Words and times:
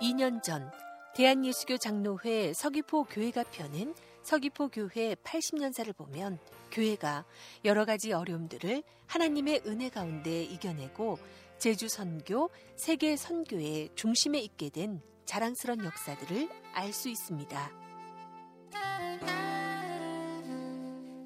2년 0.00 0.42
전 0.42 0.70
대한예수교 1.14 1.76
장로회 1.76 2.54
서귀포 2.54 3.04
교회가 3.04 3.44
펴낸 3.44 3.94
서귀포 4.22 4.68
교회 4.68 5.14
80년사를 5.14 5.94
보면 5.94 6.38
교회가 6.70 7.24
여러 7.64 7.84
가지 7.84 8.12
어려움들을 8.12 8.82
하나님의 9.06 9.62
은혜 9.66 9.88
가운데 9.90 10.42
이겨내고 10.42 11.18
제주 11.58 11.88
선교, 11.88 12.48
세계 12.76 13.16
선교의 13.16 13.90
중심에 13.94 14.38
있게 14.38 14.70
된 14.70 15.02
자랑스런 15.26 15.84
역사들을 15.84 16.48
알 16.72 16.92
수 16.92 17.08
있습니다. 17.08 17.70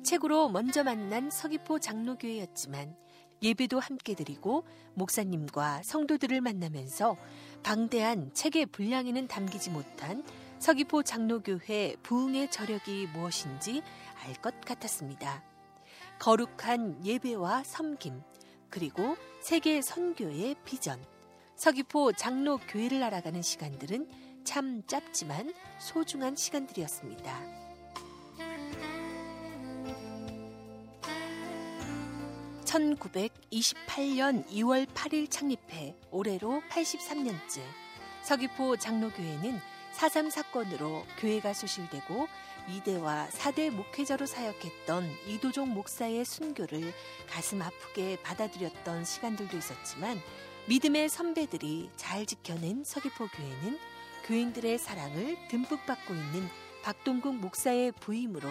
책으로 0.02 0.48
먼저 0.48 0.82
만난 0.82 1.30
서귀포 1.30 1.78
장로교회였지만 1.78 2.96
예배도 3.42 3.78
함께 3.78 4.14
드리고 4.14 4.64
목사님과 4.94 5.82
성도들을 5.84 6.40
만나면서 6.40 7.16
방대한 7.64 8.30
책의 8.34 8.66
분량에는 8.66 9.26
담기지 9.26 9.70
못한 9.70 10.22
서귀포 10.58 11.02
장로교회 11.02 11.96
부흥의 12.02 12.50
저력이 12.50 13.08
무엇인지 13.14 13.82
알 14.22 14.34
것 14.34 14.60
같았습니다. 14.60 15.42
거룩한 16.18 17.04
예배와 17.04 17.64
섬김, 17.64 18.22
그리고 18.70 19.16
세계 19.42 19.80
선교의 19.82 20.56
비전. 20.64 21.02
서귀포 21.56 22.12
장로교회를 22.12 23.02
알아가는 23.02 23.42
시간들은 23.42 24.08
참 24.44 24.82
짧지만 24.86 25.52
소중한 25.78 26.36
시간들이었습니다. 26.36 27.63
1928년 32.74 34.44
2월 34.48 34.86
8일 34.86 35.30
창립해 35.30 35.94
올해로 36.10 36.60
83년째 36.70 37.60
서귀포 38.22 38.78
장로교회는 38.78 39.60
4.3 39.94 40.30
사건으로 40.30 41.04
교회가 41.20 41.52
소실되고 41.52 42.26
2대와 42.66 43.28
4대 43.28 43.70
목회자로 43.70 44.26
사역했던 44.26 45.08
이도종 45.28 45.72
목사의 45.72 46.24
순교를 46.24 46.92
가슴 47.30 47.62
아프게 47.62 48.20
받아들였던 48.22 49.04
시간들도 49.04 49.56
있었지만 49.56 50.20
믿음의 50.66 51.10
선배들이 51.10 51.90
잘 51.94 52.26
지켜낸 52.26 52.82
서귀포 52.82 53.28
교회는 53.28 53.78
교인들의 54.24 54.78
사랑을 54.78 55.36
듬뿍 55.48 55.86
받고 55.86 56.14
있는 56.14 56.48
박동국 56.82 57.36
목사의 57.36 57.92
부임으로 57.92 58.48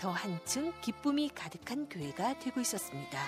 더 0.00 0.10
한층 0.10 0.72
기쁨이 0.80 1.28
가득한 1.28 1.88
교회가 1.90 2.38
되고 2.38 2.58
있었습니다. 2.60 3.20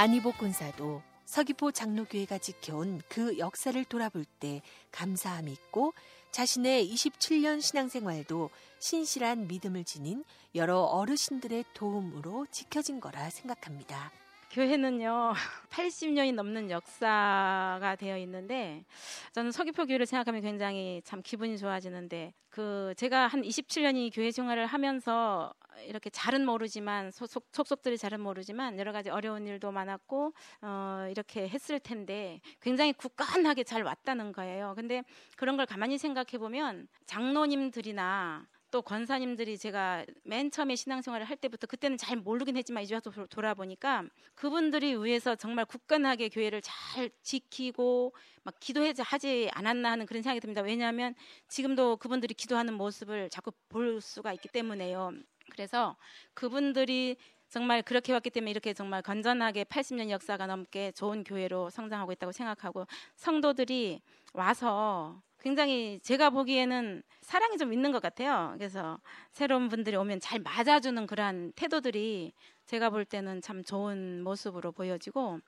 안희복 0.00 0.38
군사도 0.38 1.02
서귀포 1.24 1.72
장로교회가 1.72 2.38
지켜온 2.38 3.02
그 3.08 3.36
역사를 3.38 3.84
돌아볼 3.84 4.24
때 4.38 4.62
감사함이 4.92 5.50
있고 5.50 5.92
자신의 6.30 6.88
27년 6.88 7.60
신앙생활도 7.60 8.50
신실한 8.78 9.48
믿음을 9.48 9.82
지닌 9.82 10.22
여러 10.54 10.82
어르신들의 10.82 11.64
도움으로 11.74 12.46
지켜진 12.52 13.00
거라 13.00 13.28
생각합니다. 13.28 14.12
교회는요 14.52 15.34
80년이 15.70 16.32
넘는 16.32 16.70
역사가 16.70 17.96
되어 17.98 18.18
있는데 18.18 18.84
저는 19.32 19.50
서귀포 19.50 19.86
교회를 19.86 20.06
생각하면 20.06 20.42
굉장히 20.42 21.02
참 21.04 21.22
기분이 21.22 21.58
좋아지는데 21.58 22.34
그 22.50 22.94
제가 22.96 23.26
한 23.26 23.42
27년이 23.42 24.14
교회 24.14 24.30
생활을 24.30 24.66
하면서 24.66 25.52
이렇게 25.86 26.10
잘은 26.10 26.44
모르지만 26.44 27.10
속속, 27.10 27.48
속속들이 27.52 27.98
잘은 27.98 28.20
모르지만 28.20 28.78
여러 28.78 28.92
가지 28.92 29.10
어려운 29.10 29.46
일도 29.46 29.72
많았고 29.72 30.32
어, 30.62 31.06
이렇게 31.10 31.48
했을 31.48 31.80
텐데 31.80 32.40
굉장히 32.60 32.92
굳건하게 32.92 33.64
잘 33.64 33.82
왔다는 33.82 34.32
거예요. 34.32 34.74
근데 34.76 35.02
그런 35.36 35.56
걸 35.56 35.66
가만히 35.66 35.98
생각해 35.98 36.38
보면 36.38 36.88
장로님들이나 37.06 38.46
또 38.70 38.82
권사님들이 38.82 39.56
제가 39.56 40.04
맨 40.24 40.50
처음에 40.50 40.76
신앙생활을 40.76 41.26
할 41.26 41.36
때부터 41.36 41.66
그때는 41.66 41.96
잘 41.96 42.16
모르긴 42.16 42.56
했지만 42.56 42.82
이제 42.82 42.94
와서 42.94 43.10
돌아보니까 43.30 44.04
그분들이 44.34 44.94
위해서 45.02 45.34
정말 45.34 45.64
굳건하게 45.64 46.28
교회를 46.28 46.60
잘 46.62 47.10
지키고 47.22 48.12
막 48.42 48.54
기도하지 48.60 49.50
않았나 49.52 49.92
하는 49.92 50.06
그런 50.06 50.22
생각이 50.22 50.40
듭니다. 50.40 50.60
왜냐하면 50.60 51.14
지금도 51.48 51.96
그분들이 51.96 52.34
기도하는 52.34 52.74
모습을 52.74 53.30
자꾸 53.30 53.52
볼 53.70 54.00
수가 54.00 54.34
있기 54.34 54.48
때문에요. 54.48 55.12
그래서 55.50 55.96
그분들이 56.34 57.16
정말 57.48 57.82
그렇게 57.82 58.12
왔기 58.12 58.30
때문에 58.30 58.50
이렇게 58.50 58.74
정말 58.74 59.02
건전하게 59.02 59.64
80년 59.64 60.10
역사가 60.10 60.46
넘게 60.46 60.92
좋은 60.92 61.24
교회로 61.24 61.70
성장하고 61.70 62.12
있다고 62.12 62.32
생각하고 62.32 62.86
성도들이 63.16 64.02
와서 64.34 65.20
굉장히 65.40 66.00
제가 66.02 66.30
보기에는 66.30 67.02
사랑이 67.20 67.56
좀 67.56 67.72
있는 67.72 67.92
것 67.92 68.02
같아요. 68.02 68.54
그래서 68.58 68.98
새로운 69.32 69.68
분들이 69.68 69.96
오면 69.96 70.20
잘 70.20 70.40
맞아주는 70.40 71.06
그러한 71.06 71.52
태도들이 71.54 72.32
제가 72.66 72.90
볼 72.90 73.04
때는 73.04 73.40
참 73.40 73.62
좋은 73.64 74.22
모습으로 74.22 74.72
보여지고 74.72 75.40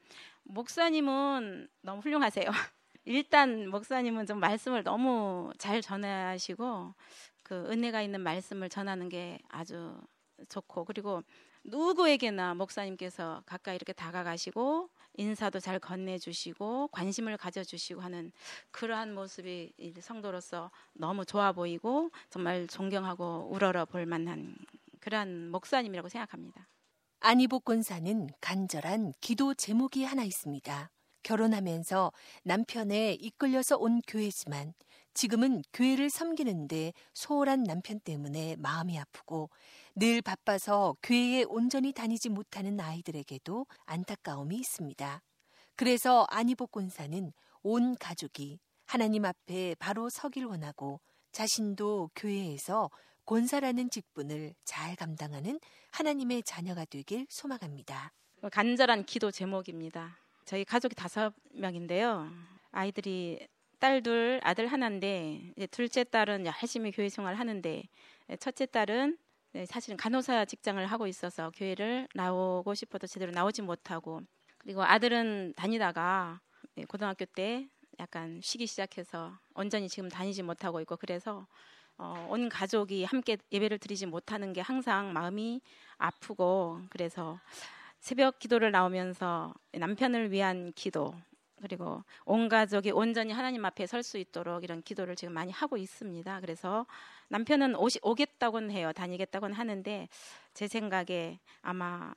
목사님은 0.45 1.69
너무 1.83 2.01
훌륭하세요. 2.01 2.47
일단 3.05 3.69
목사님은 3.69 4.27
좀 4.27 4.39
말씀을 4.41 4.85
너무 4.85 5.51
잘 5.59 5.83
전하시고 5.83 6.95
그 7.51 7.69
은혜가 7.69 8.01
있는 8.01 8.21
말씀을 8.21 8.69
전하는 8.69 9.09
게 9.09 9.41
아주 9.49 10.01
좋고 10.49 10.85
그리고 10.85 11.25
누구에게나 11.65 12.55
목사님께서 12.55 13.43
가까이 13.45 13.75
이렇게 13.75 13.93
다가가시고 13.93 14.89
인사도 15.15 15.59
잘 15.59 15.81
건네주시고 15.81 16.91
관심을 16.93 17.37
가져주시고 17.37 18.03
하는 18.03 18.31
그러한 18.71 19.15
모습이 19.15 19.73
성도로서 19.99 20.71
너무 20.93 21.25
좋아 21.25 21.51
보이고 21.51 22.13
정말 22.29 22.69
존경하고 22.69 23.49
우러러 23.51 23.85
볼 23.85 24.07
만한 24.07 24.55
그러한 25.01 25.51
목사님이라고 25.51 26.09
생각합니다. 26.09 26.69
안희복 27.19 27.65
권사는 27.65 28.29
간절한 28.41 29.15
기도 29.21 29.55
제목이 29.55 30.05
하나 30.05 30.23
있습니다. 30.23 30.89
결혼하면서 31.25 32.13
남편에 32.45 33.15
이끌려서 33.15 33.77
온 33.77 34.03
교회지만 34.07 34.73
지금은 35.15 35.63
교회를 35.73 36.11
섬기는데 36.11 36.93
소홀한 37.15 37.65
남편 37.65 38.01
때문에 38.01 38.57
마음이 38.57 38.99
아프고 38.99 39.51
늘 39.95 40.23
바빠서 40.23 40.97
교회에 41.03 41.45
온전히 41.45 41.93
다니지 41.93 42.29
못하는 42.29 42.81
아이들에게도 42.81 43.67
안타까움이 43.87 44.57
있습니다. 44.57 45.23
그래서 45.77 46.27
안희복 46.31 46.73
권사는 46.73 47.33
온 47.63 47.97
가족이 47.97 48.61
하나님 48.87 49.25
앞에 49.25 49.75
바로 49.79 50.09
서길 50.09 50.45
원하고 50.45 51.01
자신도 51.33 52.11
교회에서 52.17 52.91
권사라는 53.25 53.91
직분을 53.91 54.55
잘 54.65 54.97
감당하는 54.97 55.61
하나님의 55.93 56.43
자녀가 56.43 56.85
되길 56.85 57.27
소망합니다. 57.29 58.13
간절한 58.51 59.05
기도 59.05 59.31
제목입니다. 59.31 60.17
저희 60.45 60.65
가족이 60.65 60.95
다섯 60.95 61.33
명인데요. 61.53 62.29
아이들이 62.73 63.47
딸 63.81 64.03
둘, 64.03 64.41
아들 64.45 64.67
하나인데 64.67 65.55
둘째 65.71 66.05
딸은 66.05 66.45
열심히 66.45 66.93
교회 66.93 67.09
생활 67.09 67.35
하는데 67.35 67.83
첫째 68.39 68.67
딸은 68.67 69.17
네, 69.53 69.65
사실은 69.65 69.97
간호사 69.97 70.45
직장을 70.45 70.85
하고 70.87 71.07
있어서 71.07 71.51
교회를 71.57 72.07
나오고 72.15 72.75
싶어도 72.75 73.07
제대로 73.07 73.33
나오지 73.33 73.63
못하고 73.63 74.21
그리고 74.59 74.85
아들은 74.85 75.55
다니다가 75.57 76.41
네, 76.75 76.85
고등학교 76.85 77.25
때 77.25 77.69
약간 77.99 78.39
쉬기 78.43 78.67
시작해서 78.67 79.39
온전히 79.55 79.89
지금 79.89 80.11
다니지 80.11 80.43
못하고 80.43 80.83
있고 80.83 80.99
그래서 80.99 81.47
어, 81.97 82.27
온 82.29 82.51
가족이 82.51 83.05
함께 83.05 83.39
예배를 83.51 83.79
드리지 83.79 84.05
못하는 84.05 84.53
게 84.53 84.61
항상 84.61 85.15
마음이 85.15 85.63
아프고 85.97 86.83
그래서 86.91 87.41
새벽 87.99 88.39
기도를 88.39 88.73
나오면서 88.73 89.55
남편을 89.73 90.33
위한 90.33 90.71
기도 90.75 91.15
그리고 91.63 92.05
온 92.25 92.49
가족이 92.49 92.91
온전히 92.91 93.33
하나님 93.33 93.65
앞에 93.65 93.87
설 93.87 94.03
수 94.03 94.19
있도록 94.19 94.65
이런 94.65 94.83
기도를 94.83 95.17
지금 95.17 95.35
많이 95.35 95.53
하고 95.53 95.77
있습니다. 95.77 96.41
그래서 96.41 96.87
남편은 97.29 97.77
오시, 97.77 98.01
오겠다고는 98.03 98.71
해요. 98.71 98.93
다니겠다고는 98.93 99.55
하는데 99.55 100.09
제 100.55 100.69
생각에 100.69 101.39
아마 101.63 102.15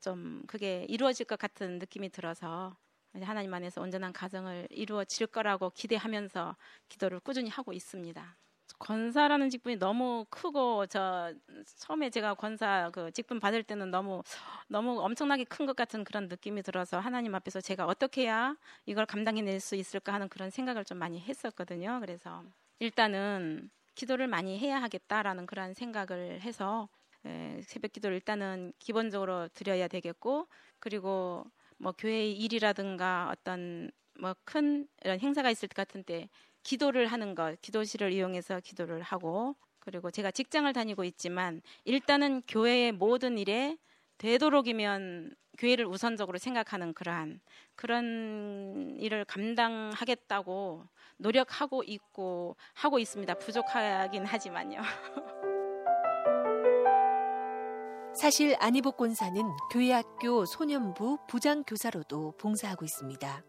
좀 0.00 0.42
그게 0.46 0.86
이루어질 0.88 1.26
것 1.26 1.38
같은 1.38 1.78
느낌이 1.78 2.08
들어서 2.10 2.76
하나님 3.22 3.52
안에서 3.54 3.80
온전한 3.80 4.12
가정을 4.12 4.68
이루어질 4.70 5.26
거라고 5.26 5.70
기대하면서 5.70 6.56
기도를 6.88 7.20
꾸준히 7.20 7.48
하고 7.50 7.72
있습니다. 7.72 8.36
권사라는 8.78 9.50
직분이 9.50 9.76
너무 9.76 10.26
크고 10.30 10.86
저 10.86 11.32
처음에 11.78 12.10
제가 12.10 12.34
권사 12.34 12.90
그 12.92 13.10
직분 13.12 13.40
받을 13.40 13.62
때는 13.62 13.90
너무 13.90 14.22
너무 14.68 15.00
엄청나게 15.02 15.44
큰 15.44 15.66
것 15.66 15.74
같은 15.76 16.04
그런 16.04 16.28
느낌이 16.28 16.62
들어서 16.62 16.98
하나님 17.00 17.34
앞에서 17.34 17.60
제가 17.60 17.86
어떻게 17.86 18.22
해야 18.22 18.56
이걸 18.86 19.04
감당해낼 19.06 19.58
수 19.60 19.74
있을까 19.76 20.12
하는 20.12 20.28
그런 20.28 20.50
생각을 20.50 20.84
좀 20.84 20.98
많이 20.98 21.20
했었거든요. 21.20 21.98
그래서 22.00 22.44
일단은 22.78 23.70
기도를 23.94 24.26
많이 24.28 24.58
해야 24.58 24.80
하겠다라는 24.82 25.46
그런 25.46 25.74
생각을 25.74 26.40
해서 26.42 26.88
에, 27.24 27.60
새벽 27.62 27.92
기도를 27.92 28.16
일단은 28.16 28.72
기본적으로 28.78 29.48
드려야 29.54 29.88
되겠고 29.88 30.48
그리고 30.78 31.44
뭐 31.78 31.92
교회의 31.92 32.32
일이라든가 32.38 33.30
어떤 33.32 33.90
뭐 34.20 34.34
큰 34.44 34.86
이런 35.04 35.18
행사가 35.20 35.50
있을 35.50 35.68
것 35.68 35.74
같은 35.76 36.02
때 36.04 36.28
기도를 36.66 37.06
하는 37.06 37.36
것, 37.36 37.62
기도실을 37.62 38.10
이용해서 38.12 38.58
기도를 38.58 39.00
하고 39.00 39.54
그리고 39.78 40.10
제가 40.10 40.32
직장을 40.32 40.70
다니고 40.72 41.04
있지만 41.04 41.62
일단은 41.84 42.42
교회의 42.48 42.90
모든 42.90 43.38
일에 43.38 43.76
되도록이면 44.18 45.36
교회를 45.58 45.86
우선적으로 45.86 46.38
생각하는 46.38 46.92
그러한 46.92 47.38
그런 47.76 48.96
일을 48.98 49.24
감당하겠다고 49.26 50.88
노력하고 51.18 51.84
있고 51.84 52.56
하고 52.74 52.98
있습니다. 52.98 53.34
부족하긴 53.34 54.26
하지만요. 54.26 54.80
사실 58.20 58.56
안희복 58.58 58.96
권사는 58.96 59.40
교회학교 59.70 60.44
소년부 60.46 61.18
부장교사로도 61.28 62.32
봉사하고 62.38 62.84
있습니다. 62.84 63.44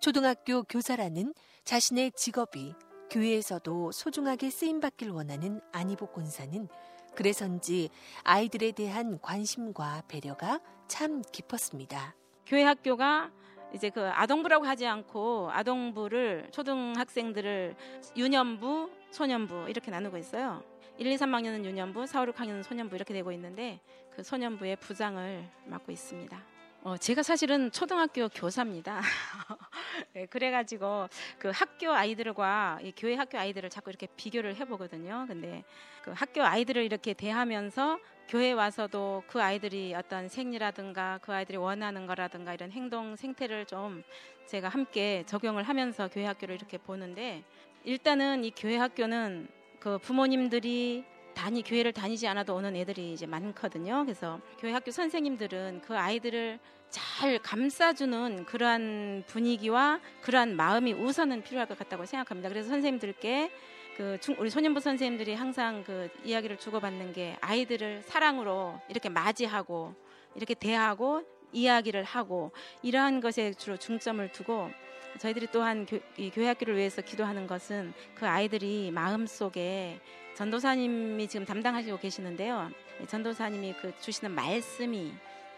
초등학교 0.00 0.62
교사라는 0.64 1.32
자신의 1.66 2.12
직업이 2.12 2.74
교회에서도 3.10 3.90
소중하게 3.90 4.50
쓰임받길 4.50 5.10
원하는 5.10 5.60
안희복 5.72 6.12
권사는 6.12 6.68
그래서인지 7.16 7.90
아이들에 8.22 8.70
대한 8.70 9.20
관심과 9.20 10.04
배려가 10.06 10.60
참 10.86 11.22
깊었습니다. 11.32 12.14
교회 12.46 12.62
학교가 12.62 13.32
이제 13.74 13.90
그 13.90 14.00
아동부라고 14.00 14.64
하지 14.64 14.86
않고 14.86 15.50
아동부를 15.50 16.50
초등학생들을 16.52 17.74
유년부, 18.16 18.88
소년부 19.10 19.68
이렇게 19.68 19.90
나누고 19.90 20.18
있어요. 20.18 20.62
1, 20.98 21.08
2, 21.08 21.16
3학년은 21.16 21.64
유년부, 21.64 22.06
4, 22.06 22.22
5, 22.22 22.26
6학년은 22.26 22.62
소년부 22.62 22.94
이렇게 22.94 23.12
되고 23.12 23.32
있는데 23.32 23.80
그 24.14 24.22
소년부의 24.22 24.76
부장을 24.76 25.50
맡고 25.66 25.90
있습니다. 25.90 26.55
어, 26.86 26.96
제가 26.96 27.24
사실은 27.24 27.72
초등학교 27.72 28.28
교사입니다. 28.28 29.00
네, 30.14 30.26
그래가지고 30.26 31.08
그 31.36 31.50
학교 31.52 31.90
아이들과 31.90 32.78
이 32.80 32.92
교회 32.96 33.16
학교 33.16 33.38
아이들을 33.38 33.68
자꾸 33.70 33.90
이렇게 33.90 34.06
비교를 34.16 34.54
해보거든요. 34.54 35.24
근데 35.26 35.64
그 36.02 36.12
학교 36.12 36.44
아이들을 36.44 36.84
이렇게 36.84 37.12
대하면서 37.12 37.98
교회 38.28 38.52
와서도 38.52 39.24
그 39.26 39.42
아이들이 39.42 39.96
어떤 39.96 40.28
생리라든가 40.28 41.18
그 41.22 41.32
아이들이 41.32 41.58
원하는 41.58 42.06
거라든가 42.06 42.54
이런 42.54 42.70
행동 42.70 43.16
생태를 43.16 43.66
좀 43.66 44.04
제가 44.46 44.68
함께 44.68 45.24
적용을 45.26 45.64
하면서 45.64 46.06
교회 46.06 46.24
학교를 46.24 46.54
이렇게 46.54 46.78
보는데 46.78 47.42
일단은 47.82 48.44
이 48.44 48.52
교회 48.52 48.76
학교는 48.76 49.48
그 49.80 49.98
부모님들이 49.98 51.04
다니 51.36 51.62
교회를 51.62 51.92
다니지 51.92 52.26
않아도 52.28 52.54
오는 52.54 52.74
애들이 52.74 53.12
이제 53.12 53.26
많거든요. 53.26 54.04
그래서 54.04 54.40
교회 54.58 54.72
학교 54.72 54.90
선생님들은 54.90 55.82
그 55.82 55.96
아이들을 55.96 56.58
잘 56.88 57.38
감싸주는 57.40 58.46
그러한 58.46 59.24
분위기와 59.26 60.00
그러한 60.22 60.56
마음이 60.56 60.94
우선은 60.94 61.42
필요할 61.42 61.68
것 61.68 61.78
같다고 61.78 62.06
생각합니다. 62.06 62.48
그래서 62.48 62.70
선생님들께 62.70 63.52
그 63.98 64.18
우리 64.38 64.48
소년부 64.48 64.80
선생님들이 64.80 65.34
항상 65.34 65.84
그 65.84 66.08
이야기를 66.24 66.58
주고받는 66.58 67.12
게 67.12 67.36
아이들을 67.42 68.02
사랑으로 68.06 68.80
이렇게 68.88 69.10
맞이하고 69.10 69.94
이렇게 70.34 70.54
대하고 70.54 71.22
이야기를 71.52 72.02
하고 72.02 72.50
이러한 72.82 73.20
것에 73.20 73.52
주로 73.52 73.76
중점을 73.76 74.32
두고 74.32 74.70
저희들이 75.18 75.48
또한 75.52 75.84
교, 75.84 75.98
이 76.16 76.30
교회 76.30 76.48
학교를 76.48 76.76
위해서 76.76 77.02
기도하는 77.02 77.46
것은 77.46 77.92
그 78.14 78.26
아이들이 78.26 78.90
마음 78.90 79.26
속에 79.26 80.00
전도사님이 80.36 81.28
지금 81.28 81.46
담당하시고 81.46 81.98
계시는데요. 81.98 82.70
전도사님이 83.08 83.74
그 83.80 83.98
주시는 84.02 84.34
말씀이 84.34 85.14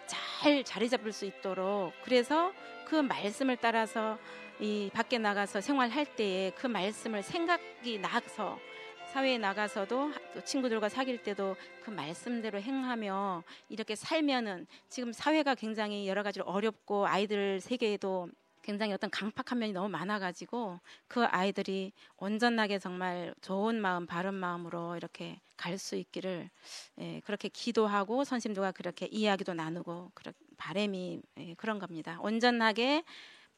잘 0.06 0.62
자리 0.62 0.88
잡을 0.88 1.12
수 1.12 1.24
있도록 1.24 1.92
그래서 2.04 2.52
그 2.86 2.94
말씀을 2.94 3.56
따라서 3.56 4.16
이 4.60 4.88
밖에 4.94 5.18
나가서 5.18 5.60
생활할 5.60 6.06
때에 6.14 6.52
그 6.52 6.68
말씀을 6.68 7.24
생각이 7.24 7.98
나서 7.98 8.56
사회에 9.12 9.36
나가서도 9.38 10.12
또 10.34 10.44
친구들과 10.44 10.88
사귈 10.88 11.24
때도 11.24 11.56
그 11.82 11.90
말씀대로 11.90 12.60
행하며 12.60 13.42
이렇게 13.68 13.96
살면은 13.96 14.68
지금 14.88 15.12
사회가 15.12 15.56
굉장히 15.56 16.06
여러 16.06 16.22
가지로 16.22 16.44
어렵고 16.44 17.08
아이들 17.08 17.60
세계에도 17.60 18.28
굉장히 18.62 18.92
어떤 18.92 19.10
강팍한 19.10 19.58
면이 19.58 19.72
너무 19.72 19.88
많아가지고 19.88 20.80
그 21.08 21.24
아이들이 21.24 21.92
온전하게 22.16 22.78
정말 22.78 23.34
좋은 23.40 23.80
마음, 23.80 24.06
바른 24.06 24.34
마음으로 24.34 24.96
이렇게 24.96 25.40
갈 25.56 25.78
수 25.78 25.96
있기를 25.96 26.50
예, 27.00 27.20
그렇게 27.24 27.48
기도하고 27.48 28.24
선심들과 28.24 28.72
그렇게 28.72 29.06
이야기도 29.06 29.54
나누고 29.54 30.12
그런 30.14 30.34
바램이 30.56 31.20
예, 31.38 31.54
그런 31.54 31.78
겁니다. 31.78 32.18
온전하게 32.20 33.04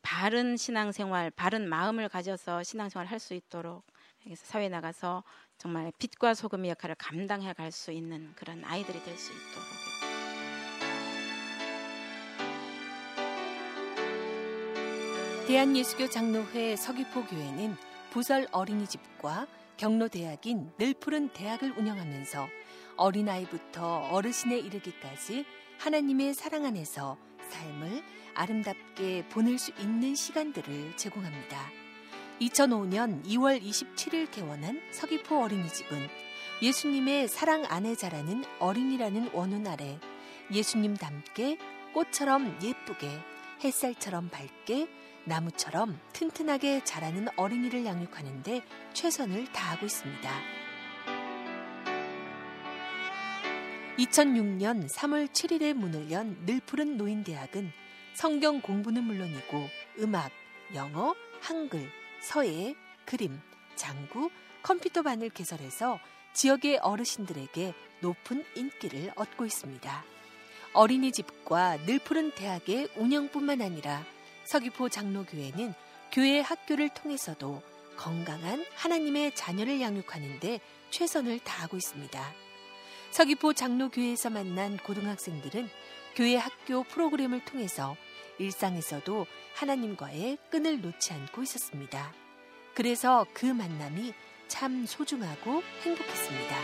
바른 0.03 0.57
신앙생활, 0.57 1.31
바른 1.31 1.69
마음을 1.69 2.09
가져서 2.09 2.63
신앙생활 2.63 3.07
할 3.07 3.19
수 3.21 3.35
있도록 3.35 3.85
그래서 4.23 4.45
사회 4.47 4.69
나가서 4.69 5.25
정말 5.59 5.93
빛과 5.99 6.35
소금의 6.35 6.71
역할을 6.71 6.95
감당해 6.97 7.53
갈 7.55 7.71
수 7.73 7.93
있는 7.93 8.33
그런 8.37 8.65
아이들이 8.65 9.03
될 9.05 9.17
수 9.19 9.33
있도록. 9.33 9.90
대한예수교 15.51 16.11
장로회 16.11 16.77
서귀포 16.77 17.25
교회는 17.25 17.75
부설 18.11 18.47
어린이집과 18.53 19.49
경로대학인 19.79 20.71
늘푸른 20.79 21.31
대학을 21.31 21.73
운영하면서 21.77 22.47
어린아이부터 22.97 24.11
어르신에 24.13 24.57
이르기까지 24.57 25.45
하나님의 25.81 26.35
사랑 26.35 26.67
안에서 26.67 27.19
삶을 27.49 28.01
아름답게 28.37 29.27
보낼 29.31 29.59
수 29.59 29.73
있는 29.81 30.15
시간들을 30.15 30.97
제공합니다. 30.97 31.59
2005년 32.41 33.25
2월 33.25 33.61
27일 33.61 34.31
개원한 34.31 34.81
서귀포 34.93 35.43
어린이집은 35.43 35.99
예수님의 36.63 37.27
사랑 37.27 37.65
안에 37.69 37.97
자라는 37.97 38.45
어린이라는 38.61 39.31
원혼 39.33 39.67
아래 39.67 39.99
예수님닮게 40.53 41.59
꽃처럼 41.93 42.57
예쁘게 42.63 43.09
햇살처럼 43.65 44.29
밝게 44.29 44.87
나무처럼 45.25 45.99
튼튼하게 46.13 46.85
자라는 46.85 47.29
어린이를 47.37 47.85
양육하는데 47.85 48.63
최선을 48.93 49.53
다하고 49.53 49.87
있습니다. 49.87 50.31
2006년 53.99 54.91
3월 54.91 55.29
7일에 55.29 55.75
문을 55.75 56.11
연 56.11 56.37
늘푸른 56.47 56.97
노인대학은 56.97 57.71
성경 58.15 58.61
공부는 58.61 59.05
물론이고 59.05 59.69
음악, 59.99 60.31
영어, 60.75 61.15
한글, 61.41 61.91
서예, 62.23 62.75
그림, 63.05 63.41
장구, 63.77 64.31
컴퓨터 64.63 65.03
반을 65.03 65.31
개설해서 65.31 65.99
지역의 66.33 66.79
어르신들에게 66.79 67.75
높은 68.01 68.45
인기를 68.55 69.13
얻고 69.17 69.45
있습니다. 69.45 70.05
어린이집과 70.73 71.79
늘푸른 71.87 72.31
대학의 72.33 72.89
운영뿐만 72.97 73.61
아니라 73.61 74.05
서귀포 74.51 74.89
장로교회는 74.89 75.75
교회 76.11 76.41
학교를 76.41 76.89
통해서도 76.89 77.63
건강한 77.97 78.67
하나님의 78.75 79.33
자녀를 79.37 79.81
양육하는데 79.81 80.59
최선을 80.91 81.39
다하고 81.39 81.77
있습니다. 81.77 82.35
서귀포 83.13 83.53
장로교회에서 83.53 84.29
만난 84.31 84.77
고등학생들은 84.79 85.69
교회 86.17 86.35
학교 86.35 86.83
프로그램을 86.83 87.45
통해서 87.45 87.95
일상에서도 88.41 89.25
하나님과의 89.55 90.39
끈을 90.51 90.81
놓지 90.81 91.13
않고 91.13 91.45
있었습니다. 91.45 92.13
그래서 92.75 93.27
그 93.33 93.47
만남이 93.47 94.13
참 94.49 94.85
소중하고 94.85 95.63
행복했습니다. 95.85 96.57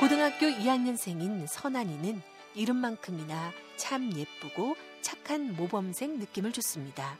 고등학교 0.00 0.46
2학년생인 0.46 1.46
선한이는 1.46 2.20
이름만큼이나 2.56 3.52
참 3.80 4.12
예쁘고 4.14 4.76
착한 5.00 5.56
모범생 5.56 6.18
느낌을 6.18 6.52
줬습니다. 6.52 7.16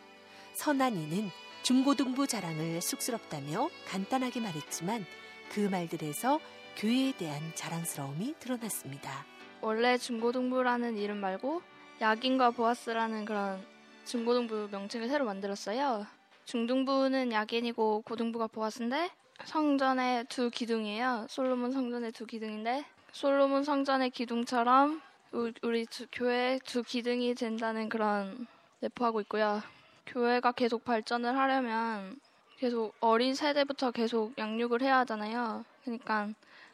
선한이는 0.53 1.31
중고등부 1.63 2.27
자랑을 2.27 2.83
쑥스럽다며 2.83 3.71
간단하게 3.89 4.41
말했지만 4.41 5.07
그 5.51 5.61
말들에서 5.61 6.39
교회에 6.77 7.13
대한 7.17 7.41
자랑스러움이 7.55 8.35
드러났습니다. 8.39 9.25
원래 9.63 9.97
중고등부라는 9.97 10.99
이름 10.99 11.17
말고 11.17 11.63
야긴과 12.03 12.51
보아스라는 12.51 13.25
그런 13.25 13.65
중고등부 14.05 14.69
명칭을 14.71 15.09
새로 15.09 15.25
만들었어요. 15.25 16.07
중등부는 16.45 17.33
야긴이고 17.33 18.03
고등부가 18.03 18.49
보아스인데 18.49 19.11
성전의 19.47 20.27
두 20.29 20.51
기둥이에요. 20.51 21.27
솔로몬 21.31 21.73
성전의 21.73 22.13
두 22.13 22.27
기둥인데 22.27 22.85
솔로몬 23.13 23.65
성전의 23.65 24.11
기둥처럼 24.11 25.01
우리 25.33 25.87
두, 25.87 26.07
교회 26.11 26.59
두 26.65 26.83
기둥이 26.83 27.35
된다는 27.35 27.89
그런 27.89 28.47
내포하고 28.81 29.21
있고요. 29.23 29.63
교회가 30.07 30.53
계속 30.53 30.85
발전을 30.85 31.37
하려면 31.37 32.19
계속 32.59 32.95
어린 33.01 33.35
세대부터 33.35 33.93
계속 33.93 34.37
양육을 34.37 34.83
해야 34.83 34.99
하잖아요. 34.99 35.65
그러니까 35.85 36.29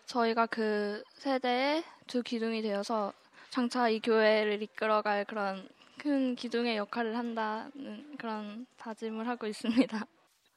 저희가 0.07 0.47
그 0.47 1.03
세대의 1.15 1.85
두 2.07 2.23
기둥이 2.23 2.63
되어서 2.63 3.13
장차 3.51 3.89
이 3.89 4.01
교회를 4.01 4.63
이끌어갈 4.63 5.25
그런 5.25 5.69
그큰 5.99 6.37
기둥의 6.37 6.77
역할을 6.77 7.17
한다는 7.17 8.17
그런 8.17 8.67
다짐을 8.77 9.27
하고 9.27 9.47
있습니다. 9.47 10.07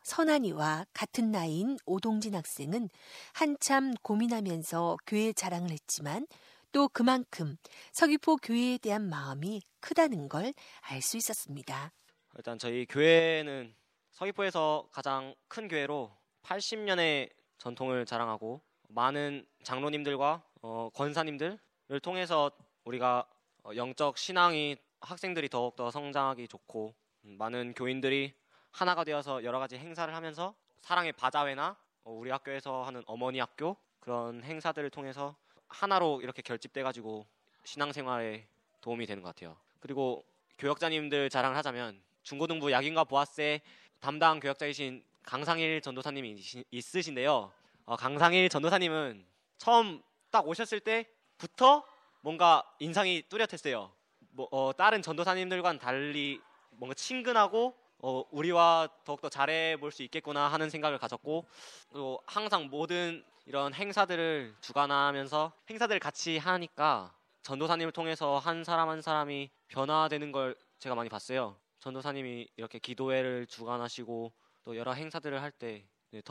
선한이와 0.03 0.85
같은 0.93 1.31
나이인 1.31 1.77
오동진 1.85 2.35
학생은 2.35 2.89
한참 3.33 3.93
고민하면서 4.01 4.97
교회 5.07 5.33
자랑을 5.33 5.71
했지만 5.71 6.27
또 6.71 6.87
그만큼 6.89 7.57
서귀포 7.93 8.37
교회에 8.37 8.77
대한 8.77 9.09
마음이 9.09 9.61
크다는 9.79 10.29
걸 10.29 10.53
알 10.89 11.01
수 11.01 11.17
있었습니다. 11.17 11.91
일단 12.37 12.57
저희 12.57 12.85
교회는 12.85 13.73
서귀포에서 14.11 14.89
가장 14.91 15.33
큰 15.47 15.67
교회로 15.67 16.11
80년의 16.43 17.29
전통을 17.57 18.05
자랑하고 18.05 18.61
많은 18.89 19.45
장로님들과 19.63 20.43
어, 20.61 20.89
권사님들을 20.93 21.59
통해서 22.01 22.51
우리가 22.85 23.27
어, 23.63 23.71
영적 23.75 24.17
신앙이 24.17 24.77
학생들이 25.01 25.49
더욱더 25.49 25.91
성장하기 25.91 26.47
좋고 26.47 26.93
음, 27.25 27.37
많은 27.37 27.73
교인들이 27.73 28.33
하나가 28.71 29.03
되어서 29.03 29.43
여러 29.43 29.59
가지 29.59 29.77
행사를 29.77 30.13
하면서 30.13 30.53
사랑의 30.81 31.13
바자회나 31.13 31.77
어, 32.03 32.11
우리 32.11 32.29
학교에서 32.29 32.83
하는 32.83 33.03
어머니 33.05 33.39
학교 33.39 33.75
그런 33.99 34.43
행사들을 34.43 34.89
통해서 34.89 35.35
하나로 35.69 36.21
이렇게 36.21 36.41
결집돼 36.41 36.83
가지고 36.83 37.25
신앙생활에 37.63 38.47
도움이 38.81 39.05
되는 39.05 39.23
것 39.23 39.29
같아요. 39.29 39.57
그리고 39.79 40.25
교역자님들 40.57 41.29
자랑을 41.29 41.55
하자면 41.57 42.01
중고등부 42.23 42.71
약인과 42.71 43.05
보아스의 43.05 43.61
담당 43.99 44.39
교역자이신 44.39 45.03
강상일 45.23 45.81
전도사님이 45.81 46.41
있으신데요. 46.71 47.51
어, 47.85 47.95
강상일 47.95 48.49
전도사님은 48.49 49.25
처음 49.57 50.01
딱 50.31 50.47
오셨을 50.47 50.79
때부터 50.79 51.85
뭔가 52.21 52.63
인상이 52.79 53.23
뚜렷했어요. 53.29 53.91
뭐, 54.31 54.47
어, 54.51 54.71
다른 54.73 55.01
전도사님들과는 55.01 55.79
달리 55.79 56.41
뭔가 56.71 56.93
친근하고 56.93 57.75
어, 58.01 58.23
우리와 58.31 58.87
더욱더 59.03 59.29
잘해 59.29 59.77
볼 59.77 59.91
수 59.91 60.03
있겠구나 60.03 60.47
하는 60.47 60.69
생각을 60.69 60.97
가졌고 60.97 61.45
또 61.93 62.19
항상 62.25 62.69
모든 62.69 63.23
이런 63.45 63.73
행사들을 63.73 64.55
주관하면서 64.61 65.51
행사들을 65.69 65.99
같이 65.99 66.37
하니까 66.37 67.13
전도사님을 67.41 67.91
통해서 67.91 68.37
한 68.37 68.63
사람 68.63 68.89
한 68.89 69.01
사람이 69.01 69.49
변화되는 69.67 70.31
걸 70.31 70.55
제가 70.79 70.95
많이 70.95 71.09
봤어요. 71.09 71.57
전도사님이 71.79 72.47
이렇게 72.57 72.79
기도회를 72.79 73.47
주관하시고 73.47 74.31
또 74.63 74.77
여러 74.77 74.93
행사들을 74.93 75.41
할 75.41 75.51
때더 75.51 75.81
네, 76.11 76.21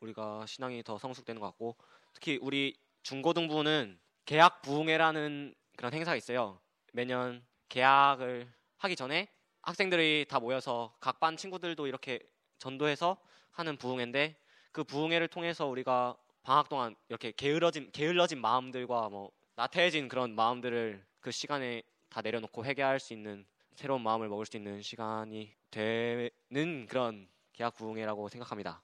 우리가 0.00 0.46
신앙이 0.46 0.82
더 0.84 0.98
성숙되는 0.98 1.40
것 1.40 1.46
같고 1.48 1.76
특히 2.12 2.38
우리 2.40 2.78
중고등부는 3.02 3.98
계약 4.24 4.62
부흥회라는 4.62 5.54
그런 5.76 5.94
행사가 5.94 6.16
있어요. 6.16 6.60
매년 6.92 7.44
계약을 7.68 8.52
하기 8.78 8.96
전에 8.96 9.28
학생들이 9.68 10.24
다 10.30 10.40
모여서 10.40 10.94
각 10.98 11.20
반 11.20 11.36
친구들도 11.36 11.86
이렇게 11.86 12.20
전도해서 12.58 13.18
하는 13.50 13.76
부흥회인데 13.76 14.34
그 14.72 14.82
부흥회를 14.82 15.28
통해서 15.28 15.66
우리가 15.66 16.16
방학 16.42 16.70
동안 16.70 16.96
이렇게 17.10 17.32
게을러진 17.32 17.90
게을러진 17.92 18.40
마음들과 18.40 19.10
뭐 19.10 19.30
나태해진 19.56 20.08
그런 20.08 20.34
마음들을 20.34 21.04
그 21.20 21.30
시간에 21.30 21.82
다 22.08 22.22
내려놓고 22.22 22.64
회개할 22.64 22.98
수 22.98 23.12
있는 23.12 23.44
새로운 23.74 24.02
마음을 24.02 24.28
먹을 24.28 24.46
수 24.46 24.56
있는 24.56 24.80
시간이 24.80 25.52
되는 25.70 26.86
그런 26.88 27.28
계약 27.52 27.74
부흥회라고 27.74 28.28
생각합니다. 28.30 28.80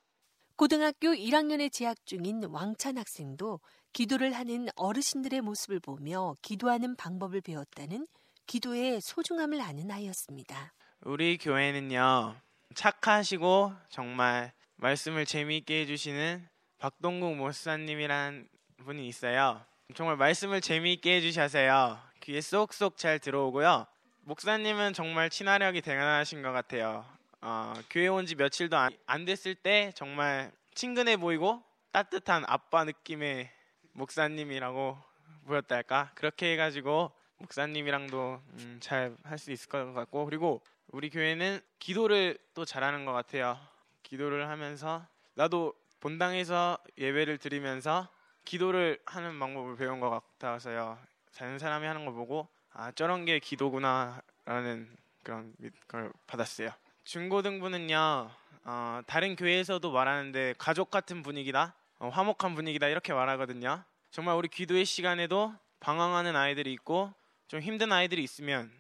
고등학교 0.57 1.09
1학년에 1.09 1.73
재학 1.73 2.05
중인 2.05 2.45
왕찬 2.45 2.99
학생도 2.99 3.61
기도를 3.95 4.35
하는 4.35 4.69
어르신들의 4.77 5.41
모습을 5.41 5.81
보며 5.81 6.35
기도하는 6.43 6.95
방법을 6.95 7.41
배웠다는 7.41 8.07
기도의 8.47 9.01
소중함을 9.01 9.61
아는 9.61 9.91
아이였습니다. 9.91 10.73
우리 11.03 11.39
교회는요, 11.39 12.37
착하시고 12.75 13.73
정말 13.89 14.53
말씀을 14.77 15.27
재미있게 15.27 15.83
해주시는 15.83 16.47
박동국 16.79 17.37
목사님이란 17.37 18.49
분이 18.85 19.07
있어요. 19.09 19.65
정말 19.95 20.17
말씀을 20.17 20.61
재미있게 20.61 21.17
해주셔서요. 21.17 21.99
귀에 22.21 22.41
쏙쏙 22.41 22.97
잘 22.97 23.19
들어오고요. 23.19 23.87
목사님은 24.23 24.95
정말 24.95 25.31
친화력이 25.31 25.83
대단하신 25.83 26.43
것 26.43 26.53
같아요. 26.53 27.05
어, 27.43 27.75
교회 27.91 28.07
온 28.09 28.25
지 28.27 28.35
며칠도 28.35 28.77
안, 28.77 28.91
안 29.07 29.25
됐을 29.27 29.55
때 29.55 29.93
정말 29.95 30.51
친근해 30.75 31.17
보이고 31.19 31.63
따뜻한 31.93 32.45
아빠 32.47 32.85
느낌의 32.85 33.51
목사님이라고 33.93 34.99
보였달까? 35.47 36.13
그렇게 36.15 36.53
해가지고 36.53 37.13
목사님이랑도 37.45 38.41
음, 38.55 38.79
잘할 38.81 39.39
수 39.39 39.53
있을 39.53 39.69
것 39.69 39.93
같고 39.93 40.25
그리고 40.25 40.63
우리 40.89 41.11
교회는 41.11 41.61
기도를 41.79 42.39
또 42.55 42.65
잘하는 42.65 43.05
것 43.05 43.13
같아요. 43.13 43.59
기도를 44.03 44.49
하면서 44.49 45.07
나도 45.35 45.75
본당에서 46.01 46.79
예배를 46.99 47.39
드리면서 47.39 48.09
기도를 48.45 48.99
하는 49.07 49.39
방법을 49.39 49.77
배운 49.77 50.01
것 50.01 50.11
같아서요. 50.11 50.99
다른 51.37 51.59
사람이 51.59 51.87
하는 51.87 52.05
걸 52.05 52.15
보고 52.15 52.49
아 52.73 52.93
저런 52.93 53.25
게 53.25 53.39
기도구나라는 53.39 54.89
그런 55.23 55.55
걸 55.89 56.13
받았어요. 56.27 56.71
중고등부는요 57.05 58.31
어, 58.67 59.01
다른 59.07 59.37
교회에서도 59.37 59.91
말하는데 59.91 60.55
가족 60.57 60.91
같은 60.91 61.23
분위기다, 61.23 61.75
어, 61.99 62.09
화목한 62.09 62.55
분위기다 62.55 62.89
이렇게 62.89 63.13
말하거든요. 63.13 63.85
정말 64.11 64.37
우리 64.37 64.49
기도의 64.49 64.87
시간에도 64.87 65.55
방황하는 65.81 66.35
아이들이 66.35 66.73
있고 66.73 67.13
좀 67.49 67.61
힘든 67.61 67.93
아이들이 67.93 68.23
있으면 68.23 68.71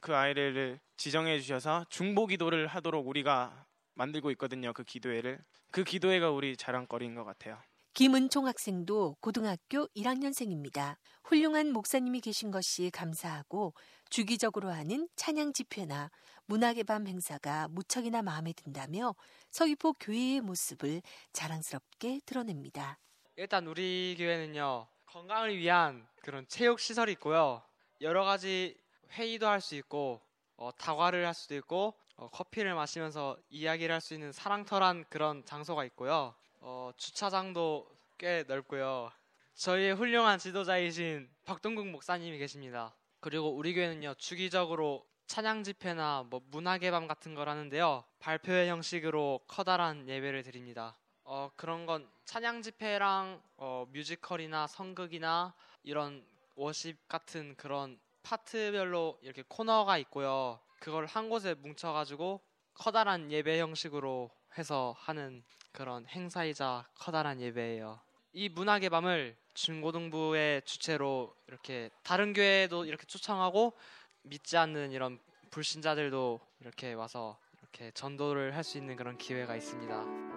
그 0.00 0.14
아이를 0.14 0.80
지정해 0.96 1.40
주셔서 1.40 1.84
중보 1.88 2.26
기도를 2.26 2.66
하도록 2.66 3.06
우리가 3.06 3.66
만들고 3.94 4.30
있거든요. 4.32 4.72
그 4.72 4.84
기도회를. 4.84 5.38
그 5.70 5.84
기도회가 5.84 6.30
우리 6.30 6.56
자랑거리인 6.56 7.14
것 7.14 7.24
같아요. 7.24 7.58
김은총 7.94 8.46
학생도 8.46 9.16
고등학교 9.20 9.86
1학년생입니다. 9.88 10.96
훌륭한 11.24 11.72
목사님이 11.72 12.20
계신 12.20 12.50
것이 12.50 12.90
감사하고 12.90 13.74
주기적으로 14.08 14.70
하는 14.70 15.08
찬양 15.16 15.52
집회나 15.52 16.10
문학의 16.46 16.84
밤 16.84 17.06
행사가 17.06 17.68
무척이나 17.68 18.22
마음에 18.22 18.54
든다며 18.54 19.14
서귀포 19.50 19.94
교회의 20.00 20.40
모습을 20.40 21.02
자랑스럽게 21.34 22.20
드러냅니다. 22.24 22.98
일단 23.36 23.66
우리 23.66 24.14
교회는요 24.18 24.86
건강을 25.06 25.58
위한 25.58 26.06
그런 26.22 26.46
체육 26.48 26.80
시설이 26.80 27.12
있고요 27.12 27.62
여러 28.02 28.24
가지 28.24 28.76
회의도 29.12 29.46
할 29.46 29.60
수 29.60 29.76
있고 29.76 30.20
어, 30.56 30.70
다과를 30.76 31.24
할 31.24 31.34
수도 31.34 31.54
있고 31.54 31.94
어, 32.16 32.28
커피를 32.28 32.74
마시면서 32.74 33.38
이야기를 33.48 33.92
할 33.94 34.00
수 34.00 34.14
있는 34.14 34.32
사랑터란 34.32 35.04
그런 35.08 35.44
장소가 35.44 35.84
있고요. 35.86 36.34
어, 36.60 36.90
주차장도 36.96 37.88
꽤 38.18 38.44
넓고요. 38.48 39.10
저희의 39.54 39.94
훌륭한 39.94 40.38
지도자이신 40.40 41.30
박동국 41.44 41.86
목사님이 41.86 42.38
계십니다. 42.38 42.92
그리고 43.20 43.50
우리 43.54 43.72
교회는요 43.74 44.14
주기적으로 44.14 45.06
찬양 45.26 45.62
집회나 45.62 46.24
뭐 46.28 46.40
문학의 46.50 46.90
밤 46.90 47.06
같은 47.06 47.34
걸 47.34 47.48
하는데요 47.48 48.04
발표회 48.18 48.68
형식으로 48.68 49.40
커다란 49.46 50.08
예배를 50.08 50.42
드립니다. 50.42 50.96
어, 51.24 51.50
그런 51.56 51.86
건 51.86 52.10
찬양 52.24 52.62
집회랑 52.62 53.40
어, 53.58 53.86
뮤지컬이나 53.92 54.66
성극이나 54.66 55.54
이런 55.84 56.24
워십 56.54 57.08
같은 57.08 57.54
그런 57.56 57.98
파트별로 58.22 59.18
이렇게 59.22 59.42
코너가 59.48 59.98
있고요. 59.98 60.60
그걸 60.80 61.06
한 61.06 61.28
곳에 61.28 61.54
뭉쳐가지고 61.54 62.40
커다란 62.74 63.30
예배 63.30 63.60
형식으로 63.60 64.30
해서 64.58 64.94
하는 64.98 65.42
그런 65.72 66.06
행사이자 66.06 66.86
커다란 66.94 67.40
예배예요. 67.40 68.00
이 68.32 68.48
문학의 68.48 68.90
밤을 68.90 69.36
중고등부의 69.54 70.62
주체로 70.64 71.34
이렇게 71.46 71.90
다른 72.02 72.32
교회도 72.32 72.86
이렇게 72.86 73.06
초청하고 73.06 73.74
믿지 74.22 74.56
않는 74.56 74.92
이런 74.92 75.18
불신자들도 75.50 76.40
이렇게 76.60 76.92
와서 76.94 77.38
이렇게 77.60 77.90
전도를 77.92 78.54
할 78.54 78.64
수 78.64 78.78
있는 78.78 78.96
그런 78.96 79.18
기회가 79.18 79.56
있습니다. 79.56 80.31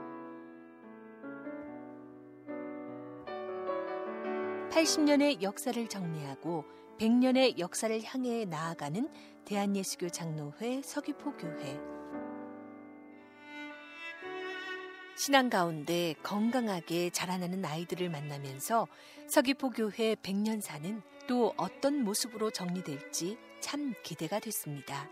80년의 4.76 5.42
역사를 5.42 5.88
정리하고 5.88 6.66
100년의 7.00 7.60
역사를 7.60 7.98
향해 8.04 8.44
나아가는 8.44 9.08
대한예수교 9.46 10.10
장로회 10.10 10.82
서귀포 10.84 11.38
교회. 11.38 11.80
신앙 15.18 15.50
가운데 15.50 16.14
건강하게 16.24 17.10
자라나는 17.12 17.64
아이들을 17.64 18.10
만나면서 18.10 18.90
서귀포 19.30 19.70
교회 19.70 20.16
100년사는 20.16 21.02
또 21.26 21.54
어떤 21.56 22.04
모습으로 22.04 22.52
정리될지 22.52 23.38
참 23.62 23.94
기대가 24.04 24.42
됐습니다. 24.42 25.10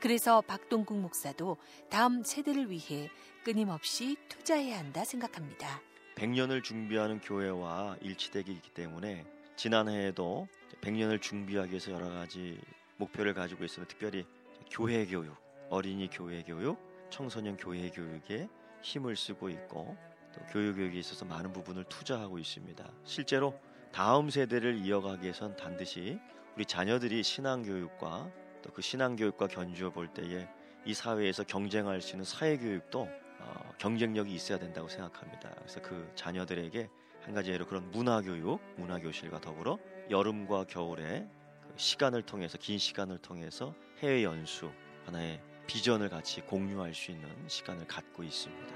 그래서 0.00 0.42
박동국 0.42 0.98
목사도 0.98 1.56
다음 1.88 2.22
세대를 2.22 2.70
위해 2.70 3.08
끊임없이 3.42 4.18
투자해야 4.28 4.78
한다 4.78 5.02
생각합니다. 5.06 5.87
100년을 6.18 6.64
준비하는 6.64 7.20
교회와 7.20 7.96
일치되기 8.00 8.60
때문에 8.74 9.24
지난해에도 9.56 10.48
100년을 10.80 11.22
준비하기 11.22 11.70
위해서 11.70 11.92
여러 11.92 12.10
가지 12.10 12.60
목표를 12.96 13.34
가지고 13.34 13.64
있으면 13.64 13.86
특별히 13.86 14.26
교회 14.70 15.06
교육, 15.06 15.36
어린이 15.70 16.10
교회 16.10 16.42
교육, 16.42 16.78
청소년 17.10 17.56
교회 17.56 17.88
교육에 17.90 18.48
힘을 18.82 19.16
쓰고 19.16 19.48
있고 19.48 19.96
또 20.34 20.40
교육 20.52 20.76
교육에 20.76 20.98
있어서 20.98 21.24
많은 21.24 21.52
부분을 21.52 21.84
투자하고 21.84 22.38
있습니다. 22.38 22.90
실제로 23.04 23.58
다음 23.92 24.28
세대를 24.28 24.84
이어가기 24.84 25.22
위해선 25.22 25.56
반드시 25.56 26.18
우리 26.56 26.64
자녀들이 26.64 27.22
신앙 27.22 27.62
교육과 27.62 28.30
또 28.62 28.72
그 28.72 28.82
신앙 28.82 29.16
교육과 29.16 29.46
견주어 29.46 29.90
볼 29.90 30.08
때에 30.08 30.48
이 30.84 30.94
사회에서 30.94 31.44
경쟁할 31.44 32.00
수 32.00 32.12
있는 32.12 32.24
사회 32.24 32.56
교육도 32.56 33.08
어, 33.40 33.72
경쟁력이 33.78 34.34
있어야 34.34 34.58
된다고 34.58 34.88
생각합니다. 34.88 35.50
그래서 35.58 35.80
그 35.80 36.10
자녀들에게 36.14 36.88
한 37.22 37.34
가지 37.34 37.50
예로 37.50 37.66
그런 37.66 37.90
문화 37.90 38.20
교육, 38.20 38.60
문화 38.76 38.98
교실과 38.98 39.40
더불어 39.40 39.78
여름과 40.10 40.64
겨울에 40.64 41.28
그 41.62 41.74
시간을 41.76 42.22
통해서 42.22 42.58
긴 42.58 42.78
시간을 42.78 43.18
통해서 43.18 43.74
해외 43.98 44.24
연수 44.24 44.70
하나의 45.04 45.40
비전을 45.66 46.08
같이 46.08 46.40
공유할 46.40 46.94
수 46.94 47.10
있는 47.10 47.28
시간을 47.46 47.86
갖고 47.86 48.22
있습니다. 48.22 48.74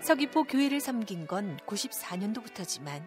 서귀포 0.00 0.44
교회를 0.44 0.80
섬긴 0.80 1.26
건 1.26 1.56
94년도부터지만 1.66 3.06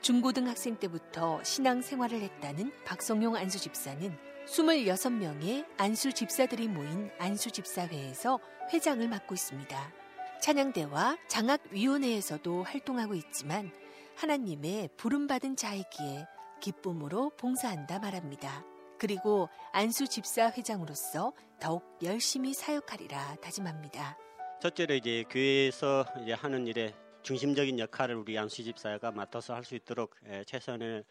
중고등학생 0.00 0.76
때부터 0.76 1.42
신앙 1.42 1.82
생활을 1.82 2.20
했다는 2.20 2.72
박성용 2.84 3.34
안수 3.34 3.58
집사는 3.58 4.16
26명의 4.46 5.66
안수 5.76 6.12
집사들이 6.12 6.68
모인 6.68 7.10
안수 7.18 7.50
집사회에서 7.50 8.38
회장을 8.72 9.06
맡고 9.08 9.34
있습니다. 9.34 9.92
찬양대와 10.40 11.18
장학위원회에서도 11.28 12.62
활동하고 12.62 13.14
있지만 13.14 13.72
하나님의 14.14 14.90
부름받은 14.96 15.56
자이기에 15.56 16.26
기쁨으로 16.60 17.30
봉사한다 17.36 17.98
말합니다. 17.98 18.64
그리고 18.98 19.48
안수 19.72 20.08
집사 20.08 20.50
회장으로서 20.50 21.32
더욱 21.60 21.82
열심히 22.02 22.54
사역하리라 22.54 23.36
다짐합니다. 23.42 24.16
첫째로 24.62 24.94
이제 24.94 25.24
교회에서 25.28 26.06
이제 26.22 26.32
하는 26.32 26.66
일에 26.66 26.94
중심적인 27.22 27.78
역할을 27.80 28.14
우리 28.14 28.38
안수 28.38 28.62
집사가 28.62 29.10
맡아서 29.10 29.54
할 29.54 29.64
수 29.64 29.74
있도록 29.74 30.14
최선의 30.46 31.02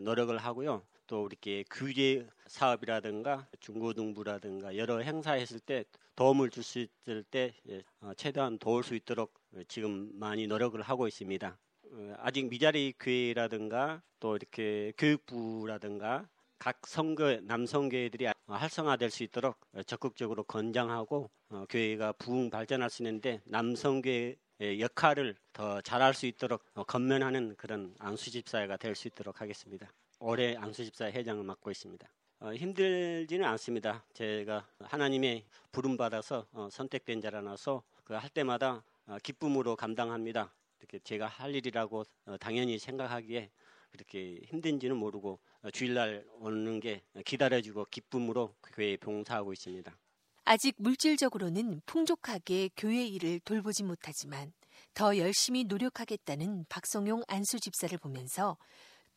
노력을 0.00 0.36
하고요. 0.38 0.82
또 1.10 1.26
이렇게 1.26 1.64
규제 1.70 2.24
사업이라든가 2.46 3.48
중고등부라든가 3.58 4.76
여러 4.76 5.00
행사했을 5.00 5.58
때 5.58 5.84
도움을 6.14 6.50
줄 6.50 6.62
수 6.62 6.78
있을 6.78 7.24
때 7.24 7.52
어, 8.00 8.12
최대한 8.16 8.58
도울 8.58 8.84
수 8.84 8.94
있도록 8.94 9.34
지금 9.66 10.10
많이 10.14 10.46
노력을 10.46 10.80
하고 10.80 11.08
있습니다. 11.08 11.58
어, 11.92 12.14
아직 12.18 12.48
미자리 12.48 12.94
교회라든가 13.00 14.02
또 14.20 14.36
이렇게 14.36 14.92
교육부라든가 14.96 16.28
각 16.60 16.86
성교 16.86 17.40
남성 17.40 17.88
교회들이 17.88 18.28
활성화될 18.46 19.10
수 19.10 19.24
있도록 19.24 19.56
적극적으로 19.86 20.44
권장하고 20.44 21.28
어, 21.48 21.64
교회가 21.68 22.12
부흥 22.12 22.50
발전할 22.50 22.88
수 22.88 23.02
있는데 23.02 23.40
남성 23.46 24.00
교회 24.00 24.36
역할을 24.60 25.34
더 25.52 25.80
잘할 25.80 26.14
수 26.14 26.26
있도록 26.26 26.62
건면하는 26.86 27.56
그런 27.56 27.96
안수집사회가 27.98 28.76
될 28.76 28.94
수 28.94 29.08
있도록 29.08 29.40
하겠습니다. 29.40 29.90
올해 30.20 30.54
안수집사 30.56 31.06
회장을 31.06 31.42
맡고 31.42 31.70
있습니다. 31.70 32.08
어, 32.40 32.54
힘들지는 32.54 33.46
않습니다. 33.48 34.04
제가 34.14 34.66
하나님의 34.80 35.44
부름 35.72 35.96
받아서 35.96 36.46
어, 36.52 36.68
선택된 36.70 37.20
자라나서 37.20 37.82
그 38.04 38.14
할 38.14 38.28
때마다 38.28 38.82
어, 39.06 39.18
기쁨으로 39.22 39.76
감당합니다. 39.76 40.52
이렇게 40.80 40.98
제가 41.00 41.26
할 41.26 41.54
일이라고 41.54 42.04
어, 42.26 42.36
당연히 42.38 42.78
생각하기에 42.78 43.50
그렇게 43.92 44.40
힘든지는 44.46 44.96
모르고 44.96 45.38
어, 45.62 45.70
주일날 45.70 46.24
오는 46.40 46.80
게 46.80 47.02
기다려주고 47.24 47.86
기쁨으로 47.90 48.54
교회에 48.74 48.96
봉사하고 48.98 49.52
있습니다. 49.52 49.96
아직 50.44 50.74
물질적으로는 50.78 51.82
풍족하게 51.86 52.70
교회 52.76 53.06
일을 53.06 53.40
돌보지 53.40 53.84
못하지만 53.84 54.52
더 54.94 55.16
열심히 55.16 55.64
노력하겠다는 55.64 56.66
박성용 56.68 57.22
안수 57.28 57.60
집사를 57.60 57.96
보면서 57.98 58.56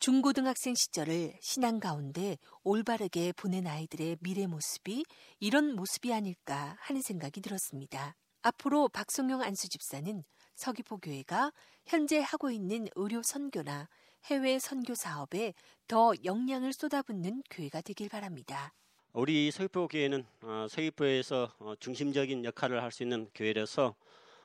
중고등학생 0.04 0.74
시절을 0.74 1.32
신앙 1.40 1.80
가운데 1.80 2.36
올바르게 2.62 3.32
보낸 3.32 3.66
아이들의 3.66 4.18
미래 4.20 4.46
모습이 4.46 5.02
이런 5.40 5.74
모습이 5.74 6.12
아닐까 6.12 6.76
하는 6.80 7.00
생각이 7.00 7.40
들었습니다. 7.40 8.14
앞으로 8.42 8.90
박성용 8.90 9.40
안수 9.40 9.70
집사는 9.70 10.22
서귀포 10.56 10.98
교회가 10.98 11.52
현재 11.86 12.20
하고 12.20 12.50
있는 12.50 12.86
의료 12.96 13.22
선교나 13.22 13.88
해외 14.26 14.58
선교 14.58 14.94
사업에 14.94 15.54
더 15.88 16.12
역량을 16.22 16.74
쏟아붓는 16.74 17.42
교회가 17.48 17.80
되길 17.80 18.10
바랍니다. 18.10 18.74
우리 19.14 19.50
서귀포 19.50 19.88
교회는 19.88 20.26
어, 20.42 20.66
서귀포에서 20.68 21.50
어, 21.60 21.72
중심적인 21.80 22.44
역할을 22.44 22.82
할 22.82 22.90
수 22.92 23.04
있는 23.04 23.30
교회라서 23.34 23.94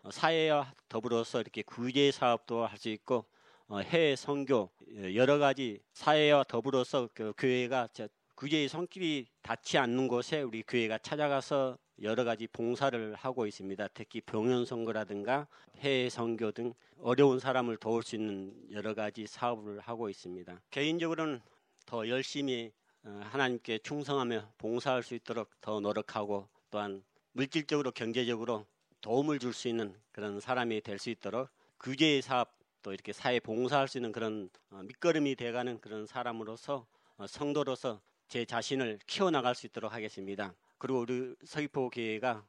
어, 0.04 0.10
사회와 0.10 0.74
더불어서 0.88 1.42
이렇게 1.42 1.64
구제 1.64 2.12
사업도 2.12 2.66
할 2.66 2.78
수 2.78 2.88
있고 2.88 3.26
해외 3.72 4.16
선교 4.16 4.70
여러 5.14 5.38
가지 5.38 5.80
사회와 5.94 6.44
더불어서 6.46 7.08
그 7.14 7.34
교회가 7.38 7.90
구제의 8.36 8.68
손길이 8.68 9.28
닿지 9.44 9.78
않는 9.78 10.08
곳에 10.08 10.42
우리 10.42 10.64
교회가 10.64 10.98
찾아가서 11.00 11.78
여러 12.02 12.24
가지 12.24 12.48
봉사를 12.48 13.14
하고 13.14 13.46
있습니다. 13.46 13.88
특히 13.90 14.22
병원 14.22 14.66
선거라든가 14.66 15.48
해외 15.80 16.10
선교 16.10 16.52
등 16.52 16.74
어려운 17.02 17.40
사람을 17.40 17.78
도울 17.78 18.02
수 18.02 18.16
있는 18.16 18.54
여러 18.72 18.94
가지 18.96 19.28
사업을 19.28 19.80
하고 19.82 20.10
있습니다. 20.10 20.62
개인적으로는 20.72 21.42
더 21.86 22.08
열심히 22.08 22.72
어, 23.04 23.22
하나님께 23.24 23.80
충성하며 23.80 24.54
봉사할 24.58 25.04
수 25.04 25.16
있도록 25.16 25.50
더 25.62 25.80
노력하고 25.80 26.48
또한 26.72 27.04
물질적으로 27.34 27.92
경제적으로 27.92 28.66
도움을 29.02 29.40
줄 29.40 29.54
수 29.54 29.68
있는 29.68 29.96
그런 30.12 30.40
사람이 30.40 30.82
될 30.82 30.98
수 30.98 31.10
있도록 31.10 31.50
규제의 31.80 32.22
사업 32.22 32.59
또 32.82 32.94
이렇게 32.94 33.14
사회 33.14 33.40
봉사할 33.40 33.88
수 33.88 33.98
있는 33.98 34.12
그런 34.12 34.50
어, 34.72 34.82
밑거름이 34.84 35.36
돼가는 35.36 35.80
그런 35.80 36.06
사람으로서 36.06 36.86
어, 37.18 37.28
성도로서 37.28 38.02
제 38.28 38.46
자신을 38.46 39.00
키워나갈 39.08 39.56
수 39.56 39.66
있도록 39.66 39.94
하겠습니다. 39.94 40.54
그리고 40.78 41.00
우리 41.00 41.36
서귀포 41.44 41.90
교회가 41.90 42.46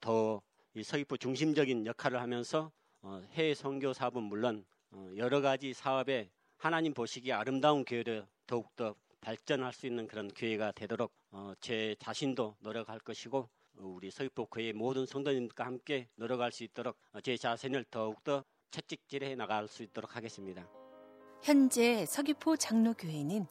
더 0.00 0.42
이 0.74 0.82
서귀포 0.82 1.18
중심적인 1.18 1.84
역할을 1.84 2.18
하면서 2.18 2.72
해외 3.32 3.52
선교 3.52 3.92
사업은 3.92 4.22
물론 4.22 4.64
여러 5.16 5.42
가지 5.42 5.74
사업에 5.74 6.30
하나님 6.56 6.94
보시기에 6.94 7.34
아름다운 7.34 7.84
교회를 7.84 8.26
더욱더 8.46 8.94
발전할 9.20 9.74
수 9.74 9.86
있는 9.86 10.06
그런 10.06 10.28
교회가 10.28 10.72
되도록 10.72 11.12
어, 11.30 11.52
제 11.60 11.94
자신도 11.98 12.56
노력할 12.60 13.00
것이고 13.00 13.50
우리 13.74 14.10
서귀포 14.10 14.46
교회 14.46 14.72
모든 14.72 15.04
성도님과 15.04 15.66
함께 15.66 16.08
노력할 16.14 16.52
수 16.52 16.64
있도록 16.64 16.96
어, 17.12 17.20
제 17.20 17.36
자신을 17.36 17.84
더욱더 17.90 18.42
채찍질해 18.72 19.36
나갈 19.36 19.68
수 19.68 19.82
있도록 19.84 20.16
하겠습니다. 20.16 20.66
현재 21.42 22.04
서귀포 22.06 22.56
장로교회는 22.56 23.46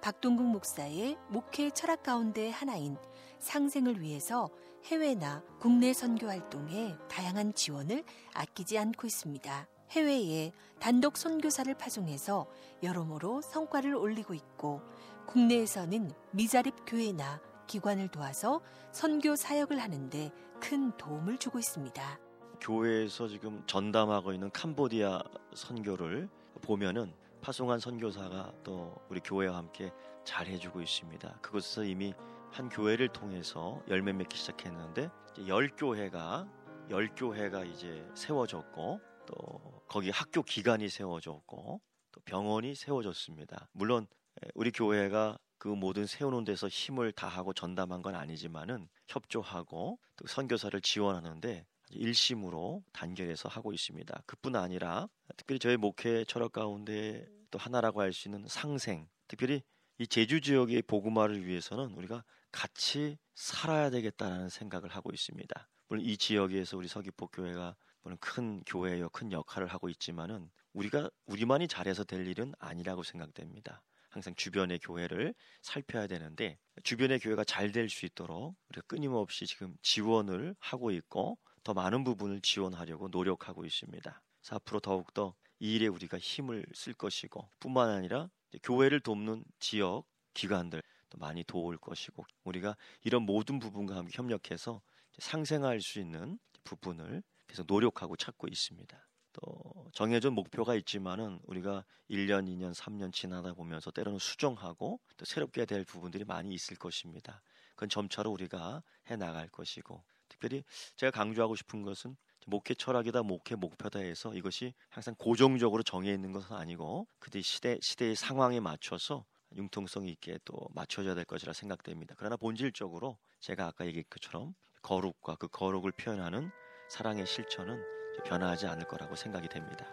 박동국 0.00 0.46
목사의 0.46 1.18
목회 1.28 1.70
철학 1.70 2.02
가운데 2.02 2.48
하나인 2.50 2.96
상생을 3.38 4.00
위해서 4.00 4.48
해외나 4.84 5.42
국내 5.58 5.92
선교 5.92 6.28
활동에 6.28 6.96
다양한 7.10 7.52
지원을 7.52 8.04
아끼지 8.32 8.78
않고 8.78 9.06
있습니다. 9.06 9.68
해외에 9.90 10.52
단독 10.78 11.16
선교사를 11.16 11.72
파송해서 11.74 12.46
여러모로 12.82 13.42
성과를 13.42 13.94
올리고 13.94 14.34
있고 14.34 14.80
국내에서는 15.26 16.12
미자립 16.30 16.74
교회나 16.86 17.40
기관을 17.66 18.08
도와서 18.08 18.62
선교 18.92 19.36
사역을 19.36 19.80
하는데 19.80 20.30
큰 20.60 20.96
도움을 20.96 21.38
주고 21.38 21.58
있습니다. 21.58 22.29
교회에서 22.60 23.28
지금 23.28 23.62
전담하고 23.66 24.32
있는 24.32 24.50
캄보디아 24.50 25.22
선교를 25.54 26.28
보면은 26.62 27.12
파송한 27.40 27.80
선교사가 27.80 28.52
또 28.62 28.94
우리 29.08 29.20
교회와 29.20 29.56
함께 29.56 29.90
잘 30.24 30.46
해주고 30.46 30.82
있습니다. 30.82 31.38
그곳에서 31.40 31.84
이미 31.84 32.12
한 32.50 32.68
교회를 32.68 33.08
통해서 33.08 33.82
열매 33.88 34.12
맺기 34.12 34.36
시작했는데 34.36 35.10
열 35.46 35.68
교회가 35.74 36.46
열 36.90 37.14
교회가 37.14 37.64
이제 37.64 38.06
세워졌고 38.14 39.00
또 39.26 39.82
거기 39.88 40.10
학교 40.10 40.42
기관이 40.42 40.88
세워졌고 40.88 41.80
또 42.12 42.20
병원이 42.24 42.74
세워졌습니다. 42.74 43.68
물론 43.72 44.06
우리 44.54 44.70
교회가 44.70 45.38
그 45.58 45.68
모든 45.68 46.06
세우는 46.06 46.44
데서 46.44 46.68
힘을 46.68 47.12
다하고 47.12 47.52
전담한 47.52 48.02
건 48.02 48.14
아니지만은 48.14 48.88
협조하고 49.08 49.98
또 50.16 50.26
선교사를 50.26 50.78
지원하는데 50.80 51.66
일심으로 51.90 52.82
단결해서 52.92 53.48
하고 53.48 53.72
있습니다. 53.72 54.22
그뿐 54.26 54.56
아니라 54.56 55.08
특별히 55.36 55.58
저희 55.58 55.76
목회 55.76 56.24
철학 56.24 56.52
가운데 56.52 57.26
또 57.50 57.58
하나라고 57.58 58.00
할 58.00 58.12
수 58.12 58.28
있는 58.28 58.46
상생, 58.48 59.08
특별히 59.28 59.62
이 59.98 60.06
제주 60.06 60.40
지역의 60.40 60.82
복음화를 60.82 61.46
위해서는 61.46 61.92
우리가 61.94 62.24
같이 62.52 63.18
살아야 63.34 63.90
되겠다는 63.90 64.48
생각을 64.48 64.90
하고 64.90 65.10
있습니다. 65.12 65.68
물론 65.88 66.04
이 66.04 66.16
지역에서 66.16 66.76
우리 66.76 66.88
서귀포 66.88 67.28
교회가 67.28 67.76
물론 68.02 68.18
큰 68.20 68.62
교회요, 68.64 69.10
큰 69.10 69.30
역할을 69.32 69.68
하고 69.68 69.88
있지만은 69.88 70.50
우리가 70.72 71.10
우리만이 71.26 71.68
잘해서 71.68 72.04
될 72.04 72.26
일은 72.26 72.52
아니라고 72.58 73.02
생각됩니다. 73.02 73.82
항상 74.08 74.34
주변의 74.34 74.78
교회를 74.80 75.34
살펴야 75.62 76.06
되는데 76.06 76.58
주변의 76.82 77.20
교회가 77.20 77.44
잘 77.44 77.72
될 77.72 77.88
수 77.88 78.06
있도록 78.06 78.56
우리가 78.70 78.84
끊임없이 78.86 79.46
지금 79.46 79.76
지원을 79.82 80.54
하고 80.58 80.90
있고 80.90 81.38
더 81.62 81.74
많은 81.74 82.04
부분을 82.04 82.40
지원하려고 82.40 83.08
노력하고 83.08 83.64
있습니다. 83.64 84.22
그래서 84.40 84.56
앞으로 84.56 84.80
더욱더 84.80 85.34
이 85.58 85.74
일에 85.74 85.86
우리가 85.86 86.18
힘을 86.18 86.64
쓸 86.74 86.94
것이고 86.94 87.48
뿐만 87.60 87.90
아니라 87.90 88.30
교회를 88.62 89.00
돕는 89.00 89.44
지역 89.58 90.06
기관들 90.34 90.82
또 91.10 91.18
많이 91.18 91.44
도울 91.44 91.76
것이고 91.76 92.24
우리가 92.44 92.76
이런 93.02 93.22
모든 93.22 93.58
부분과 93.58 93.96
함께 93.96 94.12
협력해서 94.16 94.80
상생할 95.18 95.80
수 95.80 95.98
있는 95.98 96.38
부분을 96.64 97.22
계속 97.46 97.66
노력하고 97.66 98.16
찾고 98.16 98.48
있습니다. 98.48 99.06
또 99.32 99.90
정해진 99.92 100.32
목표가 100.32 100.74
있지만은 100.76 101.40
우리가 101.44 101.84
1년, 102.08 102.48
2년, 102.48 102.74
3년 102.74 103.12
지나다 103.12 103.54
보면서 103.54 103.90
때로는 103.90 104.18
수정하고 104.18 105.00
또 105.16 105.24
새롭게 105.24 105.66
될 105.66 105.84
부분들이 105.84 106.24
많이 106.24 106.52
있을 106.54 106.76
것입니다. 106.76 107.42
그건 107.74 107.88
점차로 107.88 108.30
우리가 108.30 108.82
해 109.08 109.16
나갈 109.16 109.48
것이고 109.48 110.02
특별히 110.30 110.64
제가 110.96 111.10
강조하고 111.10 111.56
싶은 111.56 111.82
것은 111.82 112.16
목회 112.46 112.72
철학이다, 112.74 113.22
목회 113.22 113.54
목표다 113.54 113.98
해서 113.98 114.34
이것이 114.34 114.72
항상 114.88 115.14
고정적으로 115.18 115.82
정해 115.82 116.10
있는 116.10 116.32
것은 116.32 116.56
아니고 116.56 117.06
그때 117.18 117.42
시대 117.42 117.78
시대의 117.82 118.16
상황에 118.16 118.60
맞춰서 118.60 119.26
융통성 119.54 120.08
있게 120.08 120.38
또 120.44 120.56
맞춰져야 120.74 121.14
될 121.14 121.24
것이라 121.24 121.52
생각됩니다. 121.52 122.14
그러나 122.16 122.36
본질적으로 122.36 123.18
제가 123.40 123.66
아까 123.66 123.84
얘기한 123.84 124.04
것처럼 124.08 124.54
거룩과 124.82 125.36
그 125.36 125.48
거룩을 125.48 125.92
표현하는 125.92 126.50
사랑의 126.88 127.26
실천은 127.26 127.82
변하지 128.24 128.66
않을 128.66 128.86
거라고 128.86 129.14
생각이 129.14 129.48
됩니다. 129.48 129.86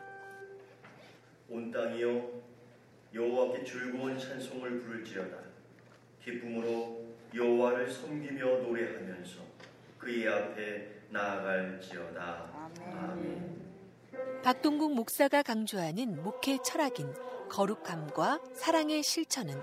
온 1.50 1.72
땅이여 1.72 2.48
여호와께 3.14 3.64
즐거운 3.64 4.18
찬송을 4.18 4.82
부를지어다 4.82 5.38
기쁨으로 6.24 7.06
여호와를 7.34 7.90
섬기며 7.90 8.46
노래하면서 8.64 9.57
그의 10.08 10.26
앞에 10.26 10.88
나아갈지어다 11.10 12.50
아멘. 12.94 14.42
박동국 14.42 14.96
목사가 14.96 15.44
강조하는 15.44 16.24
목회 16.24 16.58
철학인 16.64 17.14
거룩함과 17.50 18.40
사랑의 18.54 19.04
실천은 19.04 19.62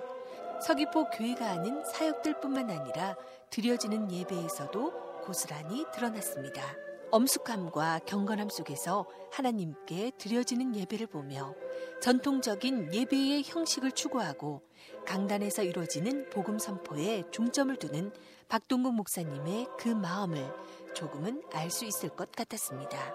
서귀포 0.60 1.08
교회가 1.12 1.48
하는 1.48 1.82
사역들뿐만 1.86 2.68
아니라 2.68 3.16
드려지는 3.48 4.12
예배에서도 4.12 5.22
고스란히 5.22 5.86
드러났습니다. 5.94 6.62
엄숙함과 7.10 8.00
경건함 8.00 8.50
속에서 8.50 9.06
하나님께 9.32 10.12
드려지는 10.18 10.76
예배를 10.76 11.06
보며 11.06 11.54
전통적인 12.00 12.92
예배의 12.94 13.42
형식을 13.44 13.92
추구하고 13.92 14.62
강단에서 15.06 15.62
이루어지는 15.62 16.28
복음 16.30 16.58
선포에 16.58 17.24
중점을 17.30 17.74
두는 17.76 18.12
박동국 18.48 18.94
목사님의 18.94 19.66
그 19.78 19.88
마음을 19.88 20.46
조금은 20.94 21.42
알 21.52 21.70
수 21.70 21.84
있을 21.84 22.10
것 22.10 22.30
같았습니다. 22.32 23.14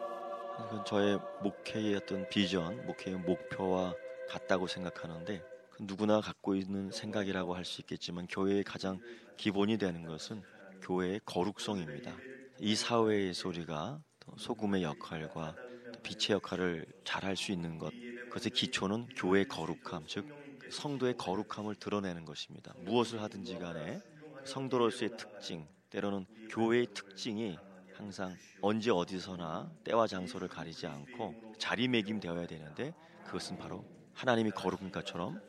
이건 0.66 0.84
저의 0.86 1.20
목회의 1.42 1.96
어떤 1.96 2.28
비전, 2.30 2.86
목회의 2.86 3.18
목표와 3.18 3.94
같다고 4.28 4.68
생각하는데 4.68 5.42
그 5.72 5.84
누구나 5.84 6.20
갖고 6.20 6.56
있는 6.56 6.92
생각이라고 6.92 7.56
할 7.56 7.64
수 7.66 7.82
있겠지만 7.82 8.28
교회의 8.28 8.64
가장 8.64 9.00
기본이 9.38 9.78
되는 9.78 10.06
것은 10.06 10.44
교회의 10.82 11.22
거룩성입니다. 11.26 12.14
이 12.60 12.76
사회에서 12.76 13.50
우리가 13.50 14.02
소금의 14.38 14.84
역할과 14.84 15.56
빛의 16.04 16.36
역할을 16.36 16.86
잘 17.04 17.24
할 17.24 17.36
수 17.38 17.52
있는 17.52 17.78
것 17.78 17.94
그것의 18.30 18.52
기초는 18.52 19.08
교회의 19.16 19.48
거룩함 19.48 20.06
즉 20.08 20.28
성도의 20.70 21.18
거룩함을 21.18 21.76
드러내는 21.76 22.26
것입니다. 22.26 22.74
무엇을 22.86 23.22
하든지 23.22 23.58
간에 23.58 24.02
성도로서의 24.46 25.18
특징 25.18 25.68
때로는 25.90 26.26
교회의 26.50 26.88
특징이 26.94 27.58
항상 27.96 28.36
언제 28.62 28.92
어디서나 28.92 29.72
때와 29.84 30.08
장소를 30.08 30.48
가리지 30.48 30.86
않고 30.88 31.54
자리매김되어야 31.58 32.48
되는데 32.48 32.94
그것은 33.26 33.58
바로 33.58 33.84
하나님이 34.14 34.52
거룩한 34.52 34.92
것처럼 34.92 35.42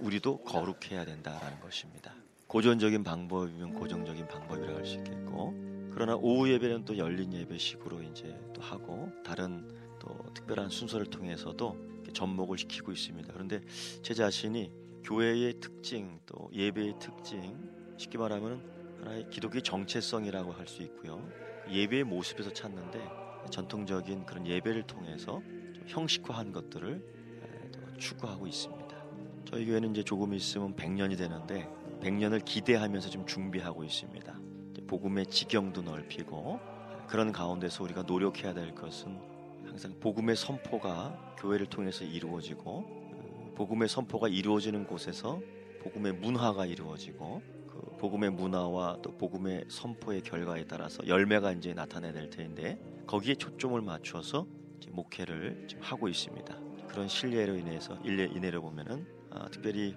우리도 0.00 0.38
거룩해야 0.42 1.04
된다라는 1.04 1.60
것입니다. 1.60 2.14
고전적인 2.46 3.04
방법이면 3.04 3.74
고정적인 3.74 4.28
방법이라고 4.28 4.76
할 4.78 4.84
수 4.86 4.96
있겠고 4.96 5.54
그러나 5.92 6.16
오후 6.16 6.50
예배는 6.50 6.84
또 6.84 6.98
열린 6.98 7.32
예배식으로 7.32 8.02
이제 8.02 8.36
또 8.52 8.60
하고 8.60 9.12
다른 9.24 9.68
또 10.00 10.08
특별한 10.34 10.68
순서를 10.68 11.06
통해서도 11.06 11.93
접목을 12.14 12.56
시키고 12.56 12.92
있습니다. 12.92 13.32
그런데 13.32 13.60
제 14.02 14.14
자신이 14.14 14.70
교회의 15.04 15.60
특징 15.60 16.18
또 16.24 16.48
예배의 16.52 16.94
특징 16.98 17.58
쉽게 17.98 18.16
말하면 18.16 18.62
하나의 19.00 19.28
기독의 19.28 19.62
정체성이라고 19.62 20.52
할 20.52 20.66
수 20.66 20.82
있고요. 20.82 21.28
예배의 21.70 22.04
모습에서 22.04 22.52
찾는데 22.52 23.06
전통적인 23.50 24.24
그런 24.24 24.46
예배를 24.46 24.84
통해서 24.84 25.42
형식화한 25.86 26.52
것들을 26.52 27.04
추구하고 27.98 28.46
있습니다. 28.46 28.84
저희 29.44 29.66
교회는 29.66 29.90
이제 29.90 30.02
조금 30.02 30.32
있으면 30.32 30.74
100년이 30.74 31.18
되는데 31.18 31.68
100년을 32.00 32.44
기대하면서 32.44 33.10
좀 33.10 33.26
준비하고 33.26 33.84
있습니다. 33.84 34.40
복음의 34.86 35.26
지경도 35.26 35.82
넓히고 35.82 36.60
그런 37.06 37.32
가운데서 37.32 37.84
우리가 37.84 38.02
노력해야 38.02 38.54
될 38.54 38.74
것은 38.74 39.18
항상 39.74 39.92
복음의 39.98 40.36
선포가 40.36 41.34
교회를 41.36 41.66
통해서 41.66 42.04
이루어지고 42.04 42.84
그 43.10 43.54
복음의 43.56 43.88
선포가 43.88 44.28
이루어지는 44.28 44.86
곳에서 44.86 45.40
복음의 45.82 46.12
문화가 46.12 46.64
이루어지고 46.64 47.42
그 47.66 47.96
복음의 47.98 48.30
문화와 48.30 48.98
또 49.02 49.10
복음의 49.18 49.64
선포의 49.66 50.22
결과에 50.22 50.64
따라서 50.68 51.04
열매가 51.04 51.54
이제 51.54 51.74
나타내야 51.74 52.12
될 52.12 52.30
텐데 52.30 52.78
거기에 53.08 53.34
초점을 53.34 53.80
맞춰서 53.80 54.46
목회를 54.90 55.66
하고 55.80 56.06
있습니다. 56.06 56.56
그런 56.86 57.08
신뢰로 57.08 57.56
인해서 57.56 57.98
일례 58.04 58.26
인해로 58.26 58.62
보면은 58.62 59.04
아, 59.30 59.48
특별히 59.50 59.96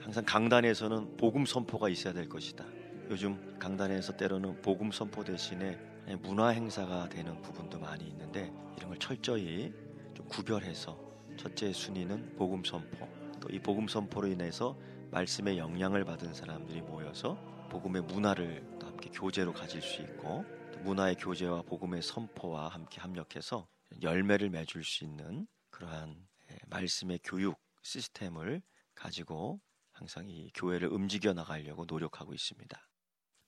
항상 0.00 0.24
강단에서는 0.24 1.18
복음 1.18 1.44
선포가 1.44 1.90
있어야 1.90 2.14
될 2.14 2.26
것이다. 2.30 2.64
요즘 3.10 3.58
강단에서 3.58 4.16
때로는 4.16 4.62
복음 4.62 4.90
선포 4.90 5.22
대신에 5.22 5.78
문화 6.20 6.48
행사가 6.48 7.08
되는 7.08 7.40
부분도 7.42 7.78
많이 7.78 8.04
있는데 8.08 8.52
이런 8.76 8.90
걸 8.90 8.98
철저히 8.98 9.72
좀 10.14 10.26
구별해서 10.28 10.98
첫째 11.36 11.72
순위는 11.72 12.36
복음 12.36 12.62
선포 12.64 13.08
또 13.40 13.48
이 13.50 13.58
복음 13.58 13.88
선포로 13.88 14.28
인해서 14.28 14.76
말씀의 15.10 15.58
영향을 15.58 16.04
받은 16.04 16.32
사람들이 16.34 16.80
모여서 16.82 17.36
복음의 17.70 18.02
문화를 18.02 18.78
또 18.78 18.86
함께 18.86 19.10
교제로 19.10 19.52
가질 19.52 19.82
수 19.82 20.02
있고 20.02 20.44
문화의 20.82 21.16
교제와 21.16 21.62
복음의 21.62 22.02
선포와 22.02 22.68
함께 22.68 23.00
합력해서 23.00 23.68
열매를 24.02 24.50
맺을 24.50 24.82
수 24.82 25.04
있는 25.04 25.46
그러한 25.70 26.26
말씀의 26.68 27.20
교육 27.22 27.58
시스템을 27.82 28.62
가지고 28.94 29.60
항상 29.92 30.28
이 30.28 30.50
교회를 30.54 30.88
움직여 30.88 31.32
나가려고 31.32 31.84
노력하고 31.86 32.34
있습니다. 32.34 32.88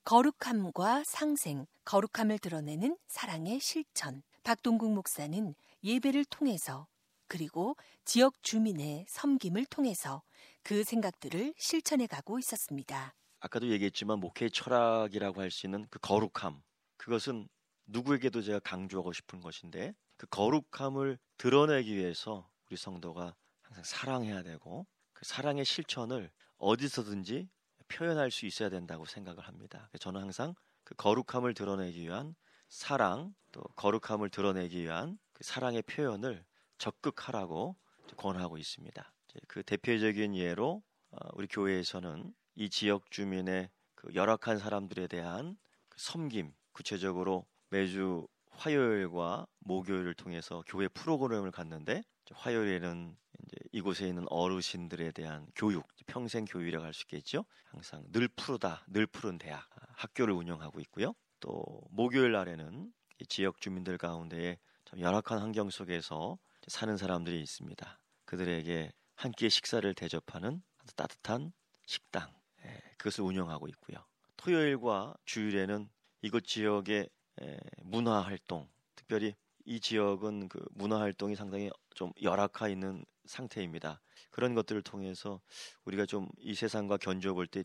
거룩함과 0.07 1.03
상생, 1.03 1.65
거룩함을 1.83 2.39
드러내는 2.39 2.97
사랑의 3.09 3.59
실천. 3.59 4.23
박동국 4.41 4.93
목사는 4.93 5.53
예배를 5.83 6.23
통해서 6.23 6.87
그리고 7.27 7.75
지역 8.05 8.41
주민의 8.41 9.05
섬김을 9.09 9.65
통해서 9.65 10.23
그 10.63 10.85
생각들을 10.85 11.55
실천해 11.57 12.07
가고 12.07 12.39
있었습니다. 12.39 13.15
아까도 13.41 13.67
얘기했지만 13.67 14.21
목회 14.21 14.47
철학이라고 14.47 15.41
할 15.41 15.51
수 15.51 15.67
있는 15.67 15.85
그 15.89 15.99
거룩함. 15.99 16.63
그것은 16.95 17.49
누구에게도 17.87 18.41
제가 18.41 18.59
강조하고 18.59 19.11
싶은 19.11 19.41
것인데 19.41 19.93
그 20.15 20.25
거룩함을 20.27 21.19
드러내기 21.37 21.93
위해서 21.93 22.49
우리 22.67 22.77
성도가 22.77 23.35
항상 23.61 23.83
사랑해야 23.83 24.43
되고 24.43 24.87
그 25.11 25.25
사랑의 25.25 25.65
실천을 25.65 26.31
어디서든지 26.59 27.49
표현할 27.87 28.31
수 28.31 28.45
있어야 28.45 28.69
된다고 28.69 29.05
생각을 29.05 29.47
합니다. 29.47 29.89
저는 29.99 30.21
항상 30.21 30.53
그 30.83 30.95
거룩함을 30.95 31.53
드러내기 31.53 32.01
위한 32.01 32.35
사랑 32.69 33.33
또 33.51 33.61
거룩함을 33.75 34.29
드러내기 34.29 34.81
위한 34.81 35.17
그 35.33 35.43
사랑의 35.43 35.81
표현을 35.83 36.45
적극하라고 36.77 37.75
권하고 38.15 38.57
있습니다. 38.57 39.13
그 39.47 39.63
대표적인 39.63 40.35
예로 40.35 40.81
어, 41.11 41.17
우리 41.33 41.47
교회에서는 41.47 42.33
이 42.55 42.69
지역 42.69 43.11
주민의 43.11 43.69
그 43.95 44.13
열악한 44.13 44.57
사람들에 44.57 45.07
대한 45.07 45.57
그 45.89 45.97
섬김, 45.99 46.53
구체적으로 46.71 47.45
매주 47.69 48.27
화요일과 48.51 49.45
목요일을 49.59 50.13
통해서 50.15 50.63
교회 50.67 50.87
프로그램을 50.87 51.51
갖는데 51.51 52.03
화요일에는 52.31 53.15
이제 53.47 53.57
이곳에 53.71 54.07
있는 54.07 54.25
어르신들에 54.29 55.11
대한 55.11 55.47
교육, 55.55 55.87
평생 56.05 56.45
교육이라고 56.45 56.83
할 56.85 56.93
수 56.93 57.03
있겠죠. 57.03 57.45
항상 57.65 58.03
늘 58.11 58.27
푸르다, 58.27 58.83
늘 58.87 59.07
푸른 59.07 59.37
대학 59.37 59.69
학교를 59.95 60.33
운영하고 60.33 60.79
있고요. 60.81 61.13
또 61.39 61.81
목요일 61.91 62.33
날에는 62.33 62.91
지역 63.29 63.61
주민들 63.61 63.97
가운데에 63.97 64.57
참 64.85 64.99
열악한 64.99 65.39
환경 65.39 65.69
속에서 65.69 66.37
사는 66.67 66.97
사람들이 66.97 67.41
있습니다. 67.41 67.99
그들에게 68.25 68.91
한 69.15 69.31
끼의 69.31 69.49
식사를 69.49 69.91
대접하는 69.93 70.61
따뜻한 70.95 71.53
식당 71.85 72.33
예, 72.65 72.81
그것을 72.97 73.23
운영하고 73.23 73.67
있고요. 73.69 73.97
토요일과 74.37 75.15
주일에는 75.25 75.89
이곳 76.21 76.45
지역의 76.45 77.09
예, 77.41 77.59
문화 77.83 78.21
활동, 78.21 78.67
특별히 78.95 79.35
이 79.65 79.79
지역은 79.79 80.49
그 80.49 80.63
문화 80.71 80.99
활동이 80.99 81.35
상당히 81.35 81.69
좀 81.93 82.11
열악해 82.21 82.71
있는 82.71 83.05
상태입니다. 83.27 84.01
그런 84.31 84.53
것들을 84.55 84.81
통해서 84.81 85.41
우리가 85.85 86.05
좀 86.05 86.27
이 86.39 86.53
세상과 86.55 86.97
견주어 86.97 87.33
볼 87.33 87.47
때 87.47 87.63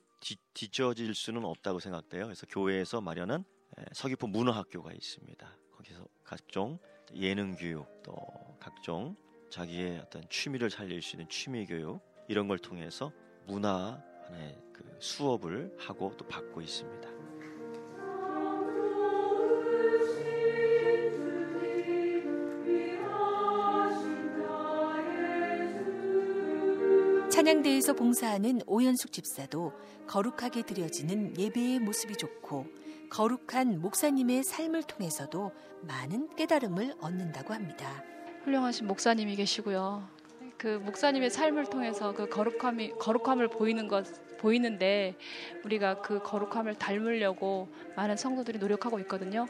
뒤처질 0.54 1.14
수는 1.14 1.44
없다고 1.44 1.80
생각돼요. 1.80 2.24
그래서 2.24 2.46
교회에서 2.46 3.00
마련한 3.00 3.44
예, 3.78 3.84
서귀포 3.92 4.26
문화학교가 4.26 4.92
있습니다. 4.92 5.58
거기서 5.76 6.06
각종 6.24 6.78
예능 7.14 7.54
교육 7.56 7.86
또 8.02 8.14
각종 8.60 9.16
자기의 9.50 9.98
어떤 10.00 10.22
취미를 10.30 10.70
살릴 10.70 11.02
수 11.02 11.16
있는 11.16 11.28
취미 11.28 11.66
교육 11.66 12.00
이런 12.28 12.48
걸 12.48 12.58
통해서 12.58 13.12
문화의 13.46 14.58
그 14.72 14.96
수업을 15.00 15.76
하고 15.78 16.14
또 16.16 16.26
받고 16.26 16.60
있습니다. 16.62 17.11
찬양대에서 27.62 27.94
봉사하는 27.94 28.60
오연숙 28.66 29.12
집사도 29.12 29.72
거룩하게 30.06 30.62
드려지는 30.62 31.38
예배의 31.38 31.78
모습이 31.78 32.16
좋고 32.16 32.66
거룩한 33.08 33.80
목사님의 33.80 34.42
삶을 34.42 34.82
통해서도 34.82 35.52
많은 35.82 36.34
깨달음을 36.36 36.94
얻는다고 37.00 37.54
합니다. 37.54 38.02
훌륭하신 38.44 38.86
목사님이 38.86 39.36
계시고요. 39.36 40.08
그 40.58 40.80
목사님의 40.84 41.30
삶을 41.30 41.66
통해서 41.66 42.12
그 42.12 42.28
거룩함이 42.28 42.94
거룩함을 42.98 43.48
보이는 43.48 43.88
것 43.88 44.06
보이는데 44.38 45.16
우리가 45.64 46.02
그 46.02 46.20
거룩함을 46.22 46.74
닮으려고 46.74 47.68
많은 47.96 48.16
성도들이 48.16 48.58
노력하고 48.58 48.98
있거든요. 49.00 49.46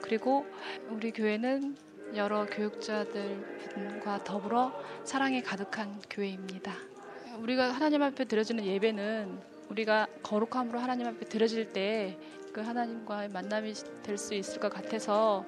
그리고 0.00 0.46
우리 0.88 1.10
교회는 1.10 1.76
여러 2.14 2.46
교육자들과 2.46 4.22
더불어 4.24 4.72
사랑에 5.04 5.42
가득한 5.42 6.00
교회입니다. 6.08 6.95
우리가 7.40 7.70
하나님 7.72 8.02
앞에 8.02 8.24
드려지는 8.24 8.64
예배는 8.64 9.38
우리가 9.70 10.06
거룩함으로 10.22 10.78
하나님 10.78 11.06
앞에 11.06 11.26
드려질 11.26 11.72
때 11.72 12.18
그 12.56 12.62
하나님과의 12.62 13.28
만남이 13.28 13.74
될 14.02 14.16
수 14.16 14.32
있을 14.32 14.58
것 14.60 14.72
같아서 14.72 15.44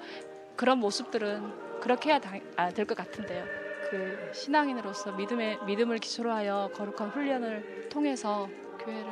그런 0.57 0.77
모습들은 0.79 1.81
그렇게 1.81 2.11
해야 2.11 2.21
아, 2.57 2.69
될 2.69 2.85
것 2.85 2.95
같은데요. 2.99 3.47
그 3.91 4.31
신앙인으로서 4.35 5.13
믿음의 5.13 5.65
믿음을 5.65 5.97
기초로 5.97 6.31
하여 6.31 6.71
거룩한 6.75 7.09
훈련을 7.09 7.89
통해서 7.89 8.47
교회를 8.85 9.11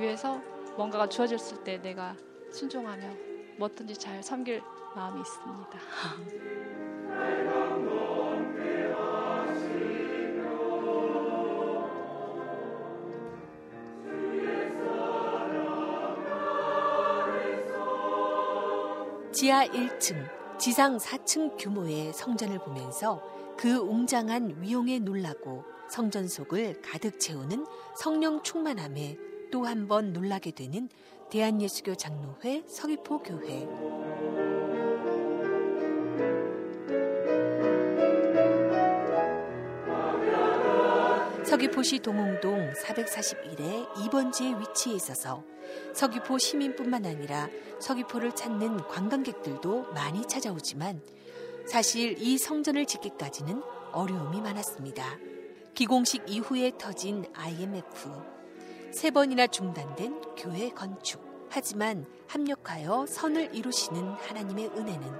위해서 0.00 0.42
뭔가가 0.76 1.08
주어졌을 1.08 1.62
때 1.62 1.80
내가 1.80 2.16
순종하며 2.50 3.06
뭐든지 3.58 3.94
잘 3.94 4.20
섬길 4.24 4.60
마음이 4.96 5.20
있습니다. 5.20 5.78
지하 19.40 19.64
1층, 19.64 20.28
지상 20.58 20.98
4층 20.98 21.56
규모의 21.58 22.12
성전을 22.12 22.58
보면서 22.58 23.22
그 23.56 23.74
웅장한 23.78 24.60
위용에 24.60 24.98
놀라고 24.98 25.64
성전 25.88 26.28
속을 26.28 26.82
가득 26.82 27.18
채우는 27.18 27.64
성령 27.96 28.42
충만함에 28.42 29.16
또 29.50 29.64
한 29.64 29.88
번 29.88 30.12
놀라게 30.12 30.50
되는 30.50 30.90
대한예수교 31.30 31.94
장로회 31.94 32.64
서귀포 32.66 33.22
교회. 33.22 33.66
서귀포시 41.50 41.98
동홍동 41.98 42.74
441의 42.74 43.88
2번지에 43.94 44.60
위치해 44.60 44.94
있어서 44.94 45.42
서귀포 45.94 46.38
시민뿐만 46.38 47.04
아니라 47.04 47.48
서귀포를 47.80 48.36
찾는 48.36 48.86
관광객들도 48.86 49.92
많이 49.92 50.24
찾아오지만 50.28 51.02
사실 51.66 52.14
이 52.22 52.38
성전을 52.38 52.86
짓기까지는 52.86 53.64
어려움이 53.90 54.40
많았습니다. 54.40 55.18
기공식 55.74 56.22
이후에 56.28 56.70
터진 56.78 57.24
IMF, 57.34 58.08
세 58.92 59.10
번이나 59.10 59.48
중단된 59.48 60.20
교회 60.38 60.70
건축. 60.70 61.48
하지만 61.50 62.06
합력하여 62.28 63.06
선을 63.08 63.56
이루시는 63.56 64.00
하나님의 64.00 64.68
은혜는 64.68 65.12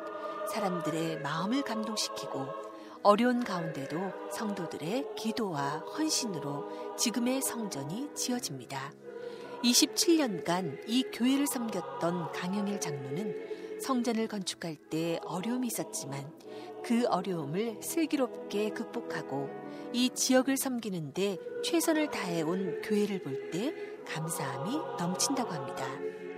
사람들의 0.54 1.22
마음을 1.22 1.62
감동시키고 1.62 2.69
어려운 3.02 3.42
가운데도 3.42 4.30
성도들의 4.32 5.06
기도와 5.16 5.78
헌신으로 5.96 6.96
지금의 6.96 7.40
성전이 7.40 8.10
지어집니다. 8.14 8.92
27년간 9.64 10.82
이 10.86 11.04
교회를 11.12 11.46
섬겼던 11.46 12.32
강영일 12.32 12.78
장로는 12.80 13.80
성전을 13.80 14.28
건축할 14.28 14.76
때 14.76 15.18
어려움이 15.24 15.66
있었지만 15.68 16.30
그 16.84 17.06
어려움을 17.06 17.78
슬기롭게 17.82 18.70
극복하고 18.70 19.48
이 19.92 20.10
지역을 20.10 20.56
섬기는데 20.56 21.38
최선을 21.64 22.10
다해온 22.10 22.82
교회를 22.82 23.22
볼 23.22 23.50
때 23.50 23.74
감사함이 24.06 24.76
넘친다고 24.98 25.50
합니다. 25.50 25.86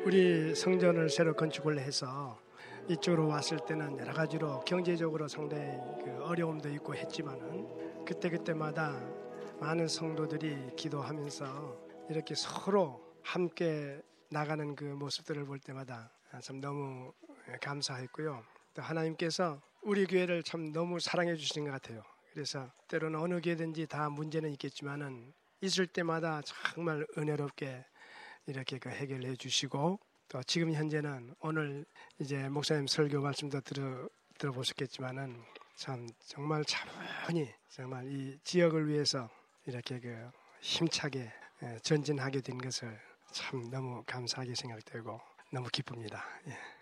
우리 0.04 0.54
성전을 0.54 1.08
새로 1.10 1.34
건축을 1.34 1.78
해서 1.78 2.38
이쪽으로 2.88 3.28
왔을 3.28 3.58
때는 3.60 3.98
여러 3.98 4.12
가지로 4.12 4.60
경제적으로 4.60 5.28
상당히 5.28 5.78
그 6.04 6.24
어려움도 6.24 6.68
있고 6.70 6.94
했지만은 6.94 8.04
그때 8.04 8.28
그때마다 8.28 9.00
많은 9.60 9.86
성도들이 9.86 10.74
기도하면서 10.76 12.06
이렇게 12.10 12.34
서로 12.34 13.00
함께 13.22 14.02
나가는 14.28 14.74
그 14.74 14.84
모습들을 14.84 15.44
볼 15.44 15.60
때마다 15.60 16.10
참 16.40 16.60
너무 16.60 17.12
감사했고요. 17.60 18.42
또 18.74 18.82
하나님께서 18.82 19.60
우리 19.82 20.06
교회를 20.06 20.42
참 20.42 20.72
너무 20.72 20.98
사랑해 20.98 21.36
주시는 21.36 21.70
것 21.70 21.80
같아요. 21.80 22.02
그래서 22.32 22.70
때로는 22.88 23.20
어느 23.20 23.40
교회든지 23.40 23.86
다 23.86 24.08
문제는 24.08 24.50
있겠지만은 24.52 25.32
있을 25.60 25.86
때마다 25.86 26.40
정말 26.44 27.06
은혜롭게 27.16 27.84
이렇게 28.46 28.78
그 28.78 28.88
해결해 28.88 29.36
주시고 29.36 30.00
또 30.32 30.42
지금 30.44 30.72
현재는 30.72 31.34
오늘 31.40 31.84
이제 32.18 32.48
목사님 32.48 32.86
설교 32.86 33.20
말씀도 33.20 33.60
들어 33.60 34.08
들어보셨겠지만은 34.38 35.36
참 35.76 36.08
정말 36.24 36.64
차분히 36.64 37.52
정말 37.68 38.10
이 38.10 38.38
지역을 38.42 38.88
위해서 38.88 39.28
이렇게 39.66 40.00
그 40.00 40.30
힘차게 40.62 41.30
전진하게 41.82 42.40
된 42.40 42.56
것을 42.56 42.98
참 43.30 43.68
너무 43.70 44.02
감사하게 44.06 44.54
생각되고 44.54 45.20
너무 45.50 45.68
기쁩니다. 45.70 46.24
예. 46.48 46.81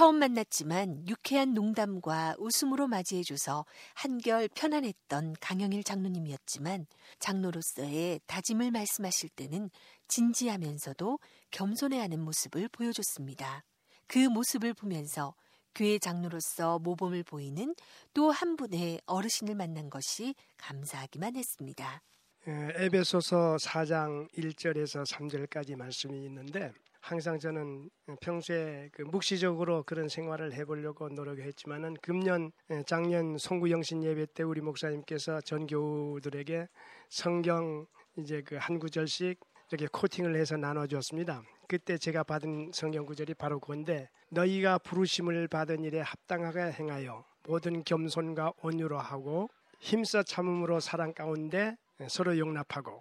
처음 0.00 0.18
만났지만 0.18 1.06
유쾌한 1.08 1.52
농담과 1.52 2.36
웃음으로 2.38 2.86
맞이해줘서 2.86 3.66
한결 3.92 4.48
편안했던 4.48 5.36
강영일 5.42 5.84
장로님이었지만 5.84 6.86
장로로서의 7.18 8.22
다짐을 8.26 8.70
말씀하실 8.70 9.28
때는 9.28 9.68
진지하면서도 10.08 11.18
겸손해하는 11.50 12.18
모습을 12.18 12.68
보여줬습니다. 12.68 13.62
그 14.06 14.20
모습을 14.20 14.72
보면서 14.72 15.34
교회 15.74 15.98
장로로서 15.98 16.78
모범을 16.78 17.22
보이는 17.22 17.74
또 18.14 18.30
한 18.30 18.56
분의 18.56 19.02
어르신을 19.04 19.54
만난 19.54 19.90
것이 19.90 20.34
감사하기만 20.56 21.36
했습니다. 21.36 22.00
예, 22.48 22.72
에베소서 22.76 23.56
4장 23.56 24.32
1절에서 24.32 25.04
3절까지 25.06 25.76
말씀이 25.76 26.24
있는데 26.24 26.72
항상 27.00 27.38
저는 27.38 27.90
평소에 28.20 28.90
그 28.92 29.02
묵시적으로 29.02 29.82
그런 29.84 30.08
생활을 30.08 30.52
해보려고 30.52 31.08
노력했지만은 31.08 31.96
금년 32.02 32.52
예, 32.70 32.82
작년 32.86 33.38
송구영신 33.38 34.04
예배 34.04 34.26
때 34.34 34.42
우리 34.42 34.60
목사님께서 34.60 35.40
전 35.40 35.66
교우들에게 35.66 36.68
성경 37.08 37.86
이제 38.18 38.42
그 38.42 38.56
한 38.58 38.78
구절씩 38.78 39.40
이렇게 39.72 39.86
코팅을 39.90 40.36
해서 40.36 40.56
나눠주었습니다. 40.56 41.42
그때 41.68 41.96
제가 41.96 42.24
받은 42.24 42.72
성경 42.74 43.06
구절이 43.06 43.34
바로 43.34 43.60
그건데 43.60 44.08
너희가 44.30 44.78
부르심을 44.78 45.48
받은 45.48 45.84
일에 45.84 46.00
합당하게 46.00 46.72
행하여 46.72 47.24
모든 47.46 47.82
겸손과 47.84 48.52
온유로 48.62 48.98
하고 48.98 49.48
힘써 49.78 50.22
참음으로 50.22 50.80
사랑 50.80 51.14
가운데 51.14 51.76
예, 52.00 52.08
서로 52.08 52.36
용납하고 52.38 52.92
어, 52.92 53.00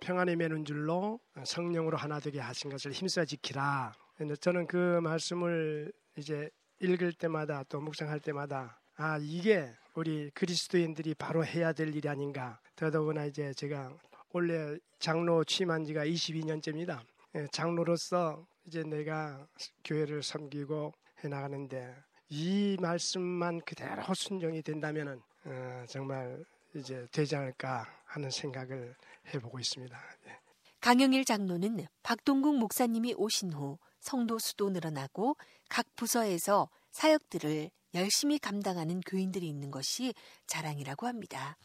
평안에 0.00 0.36
매는 0.36 0.64
줄로 0.64 1.20
성령으로 1.44 1.96
하나 1.96 2.20
되게 2.20 2.40
하신 2.40 2.70
것을 2.70 2.92
힘써 2.92 3.24
지키라. 3.24 3.94
저는 4.40 4.66
그 4.66 5.00
말씀을 5.02 5.92
이제 6.16 6.50
읽을 6.80 7.12
때마다 7.12 7.64
또 7.68 7.80
묵상할 7.80 8.20
때마다 8.20 8.80
아 8.96 9.18
이게 9.20 9.70
우리 9.94 10.30
그리스도인들이 10.30 11.14
바로 11.14 11.44
해야 11.44 11.72
될 11.72 11.94
일이 11.94 12.08
아닌가. 12.08 12.60
더더구나 12.76 13.24
이제 13.26 13.52
제가 13.54 13.92
원래 14.32 14.76
장로 14.98 15.44
취임한 15.44 15.84
지가 15.84 16.04
22년째입니다. 16.04 17.00
예, 17.36 17.46
장로로서 17.52 18.46
이제 18.66 18.82
내가 18.82 19.46
교회를 19.84 20.22
섬기고 20.22 20.92
해 21.22 21.28
나가는데 21.28 21.94
이 22.28 22.76
말씀만 22.80 23.60
그대로 23.60 24.02
순종이 24.14 24.62
된다면은 24.62 25.20
어, 25.44 25.84
정말 25.88 26.44
이제 26.74 27.06
되지 27.12 27.36
않을까 27.36 27.86
하는 28.04 28.30
생각을 28.30 28.94
해보고 29.32 29.58
있습니다. 29.58 29.96
예. 30.26 30.38
강영일 30.80 31.24
장로는 31.24 31.86
박동국 32.02 32.56
목사님이 32.58 33.14
오신 33.16 33.52
후 33.52 33.78
성도 34.00 34.38
수도 34.38 34.68
늘어나고 34.68 35.36
각 35.68 35.86
부서에서 35.96 36.68
사역들을 36.90 37.70
열심히 37.94 38.38
감당하는 38.38 39.00
교인들이 39.00 39.48
있는 39.48 39.70
것이 39.70 40.12
자랑이라고 40.46 41.06
합니다. 41.06 41.56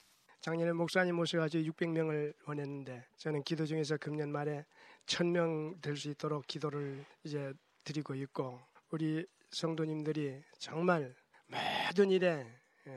작년에 0.41 0.71
목사님 0.71 1.15
모셔가지고 1.15 1.69
600명을 1.73 2.33
원했는데 2.47 3.05
저는 3.17 3.43
기도 3.43 3.65
중에서 3.65 3.97
금년 3.97 4.31
말에 4.31 4.63
1000명 5.05 5.81
될 5.81 5.97
수 5.97 6.09
있도록 6.09 6.47
기도를 6.47 7.03
이제 7.23 7.51
드리고 7.83 8.15
있고 8.15 8.61
우리 8.91 9.25
성도님들이 9.51 10.41
정말 10.59 11.13
모든 11.47 12.09
일에 12.09 12.45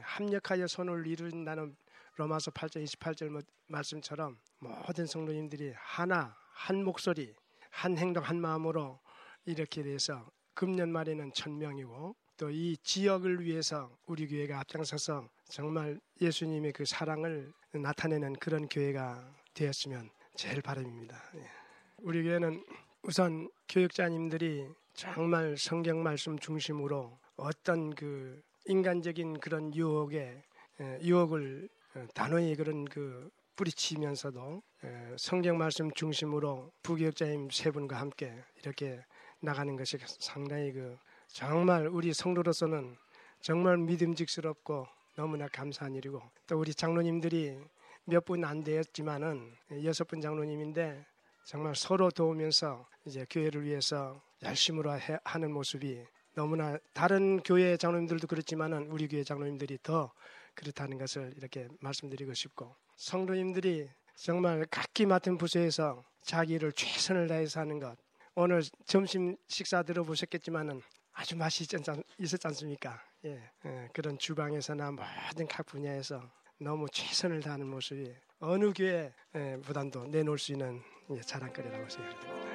합력하여 0.03 0.67
손을 0.69 1.07
이룬다는 1.07 1.75
로마서 2.23 2.53
8장 2.53 2.85
28절 2.85 3.45
말씀처럼 3.67 4.39
모든 4.61 5.07
성도님들이 5.07 5.73
하나 5.77 6.37
한 6.53 6.85
목소리 6.85 7.35
한 7.71 7.99
행동 7.99 8.23
한 8.23 8.41
마음으로 8.41 9.01
이렇게 9.45 9.83
돼서 9.83 10.31
금년 10.55 10.93
말에는 10.93 11.33
천 11.33 11.59
명이고 11.59 12.15
또 12.37 12.51
이 12.51 12.77
지역을 12.83 13.45
위해서 13.45 13.97
우리 14.07 14.27
교회가 14.27 14.61
앞장서서 14.61 15.29
정말 15.49 16.01
예수님의 16.21 16.73
그 16.73 16.85
사랑을 16.85 17.53
나타내는 17.73 18.35
그런 18.35 18.69
교회가 18.69 19.33
되었으면 19.55 20.11
제일 20.35 20.63
바람입니다. 20.63 21.17
예. 21.37 21.51
우리 21.99 22.23
교회는 22.23 22.65
우선 23.03 23.49
교육자님들이 23.69 24.67
정말 24.95 25.57
성경 25.57 26.03
말씀 26.03 26.39
중심으로 26.39 27.19
어떤 27.37 27.95
그 27.95 28.43
인간적인 28.67 29.41
그런 29.41 29.75
유혹에 29.75 30.43
예, 30.81 30.99
유혹을 31.03 31.69
어, 31.69 31.82
단호히 32.15 32.55
그런 32.57 32.85
그 32.85 33.31
뿌리치면서도 33.57 34.63
예, 34.85 35.17
성경 35.19 35.59
말씀 35.59 35.91
중심으로 35.93 36.73
부교육자님 36.83 37.51
세 37.51 37.71
분과 37.71 37.99
함께 38.01 38.33
이렇게 38.63 39.05
나가는 39.41 39.77
것이 39.77 39.99
상당히 40.07 40.73
그 40.73 40.97
정말 41.29 41.87
우리 41.89 42.13
성도로서는 42.13 42.97
정말 43.41 43.77
믿음직스럽고 43.79 44.87
너무나 45.17 45.49
감사한 45.49 45.95
일이고 45.95 46.23
또 46.47 46.59
우리 46.59 46.75
장로님들이 46.75 47.59
몇 48.05 48.25
분 48.25 48.45
안 48.45 48.65
되었지만은 48.65 49.53
여섯 49.85 50.09
분 50.09 50.21
장로님인데 50.21 51.07
정말 51.45 51.75
서로 51.77 52.11
도우면서 52.11 52.87
이제 53.05 53.27
교회를 53.31 53.65
위해서 53.65 54.21
열심으로 54.43 54.91
하는 55.25 55.53
모습이 55.53 56.05
너무나 56.35 56.79
다른 56.95 57.41
교회 57.43 57.77
장로님들도 57.77 58.27
그렇지만은 58.27 58.87
우리 58.89 59.07
교회 59.07 59.23
장로님들이 59.23 59.79
더 59.83 60.13
그렇다는 60.55 60.99
것을 60.99 61.33
이렇게 61.37 61.69
말씀드리고 61.81 62.35
싶고 62.35 62.75
성도님들이 62.97 63.89
정말 64.15 64.67
각기 64.71 65.07
맡은 65.07 65.39
부서에서 65.39 66.05
자기를 66.23 66.73
최선을 66.73 67.29
다해서 67.29 67.61
하는 67.61 67.79
것 67.79 67.97
오늘 68.35 68.63
점심 68.87 69.37
식사 69.49 69.83
들어보셨겠지만은 69.83 70.81
아주 71.13 71.37
맛이 71.37 71.65
있었지 71.65 72.47
않습니까? 72.47 73.03
예, 73.25 73.51
예, 73.67 73.89
그런 73.93 74.19
주방에서나 74.19 74.93
모든 74.93 75.47
각 75.47 75.67
분야에서 75.67 76.23
너무 76.59 76.87
최선을 76.91 77.41
다하는 77.41 77.67
모습이 77.67 78.13
어느 78.41 78.73
교회보단도 78.73 80.07
내놓을 80.07 80.39
수 80.39 80.53
있는 80.53 80.83
예, 81.11 81.21
자랑거리라고 81.21 81.89
생각됩니다. 81.89 82.52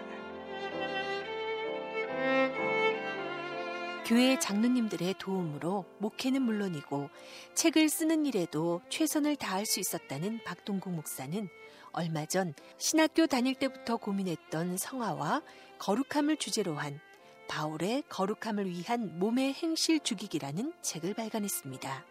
교회 4.08 4.40
장로님들의 4.40 5.16
도움으로 5.20 5.84
목회는 5.98 6.42
물론이고 6.42 7.10
책을 7.56 7.90
쓰는 7.90 8.26
일에도 8.26 8.80
최선을 8.88 9.36
다할 9.36 9.66
수 9.66 9.82
있었다는 9.82 10.46
박동국 10.46 10.94
목사는 10.94 11.50
얼마 11.92 12.26
전 12.26 12.54
신학교 12.78 13.28
다닐 13.28 13.54
때부터 13.54 13.98
고민했던 13.98 14.78
성화와 14.78 15.42
거룩함을 15.80 16.38
주제로 16.38 16.76
한 16.76 17.02
바울의 17.50 18.04
거룩함을 18.08 18.70
위한 18.70 19.20
몸의 19.20 19.54
행실 19.56 20.00
죽이기라는 20.00 20.72
책을 20.82 21.14
발간했습니다. 21.14 22.06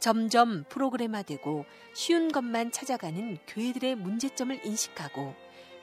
점점 0.00 0.64
프로그램화되고 0.70 1.66
쉬운 1.92 2.32
것만 2.32 2.72
찾아가는 2.72 3.36
교회들의 3.46 3.96
문제점을 3.96 4.64
인식하고 4.64 5.34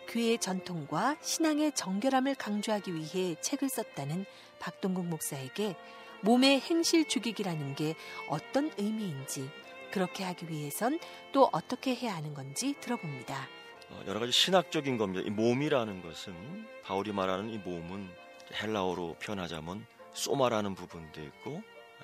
교회의 0.08 0.40
전통과 0.40 1.18
신앙의 1.22 1.74
정결함을 1.74 2.36
강조하기 2.36 2.94
위해 2.96 3.36
책을 3.42 3.70
썼다는 3.70 4.26
박동국 4.60 5.06
목사에게 5.06 5.76
몸의 6.22 6.62
행실 6.62 7.08
죽이기라는 7.08 7.76
게 7.76 7.96
어떤 8.30 8.72
의미인지 8.78 9.50
그렇게 9.92 10.24
하기 10.24 10.50
위해선 10.50 11.00
또 11.32 11.50
어떻게 11.52 11.96
해야 11.96 12.16
하는 12.16 12.34
건지 12.34 12.76
들어봅니다. 12.82 13.48
어, 13.90 14.04
여러 14.08 14.20
가지 14.20 14.32
신학적인 14.32 14.98
겁니다. 14.98 15.24
이 15.26 15.30
몸이라는 15.30 16.02
것은 16.02 16.68
바울이 16.84 17.12
말하는 17.12 17.50
이 17.50 17.58
몸은 17.60 18.10
헬라어로 18.54 19.18
표현하자면 19.22 19.86
소마라는 20.14 20.76
부분도 20.76 21.22
있고 21.22 21.62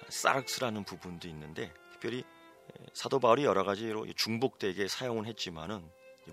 사르스라는 0.10 0.84
부분도 0.84 1.28
있는데 1.30 1.74
특별히 1.92 2.24
사도 2.94 3.20
바울이 3.20 3.44
여러 3.44 3.64
가지로 3.64 4.06
중복되게 4.14 4.88
사용을 4.88 5.26
했지만은 5.28 5.84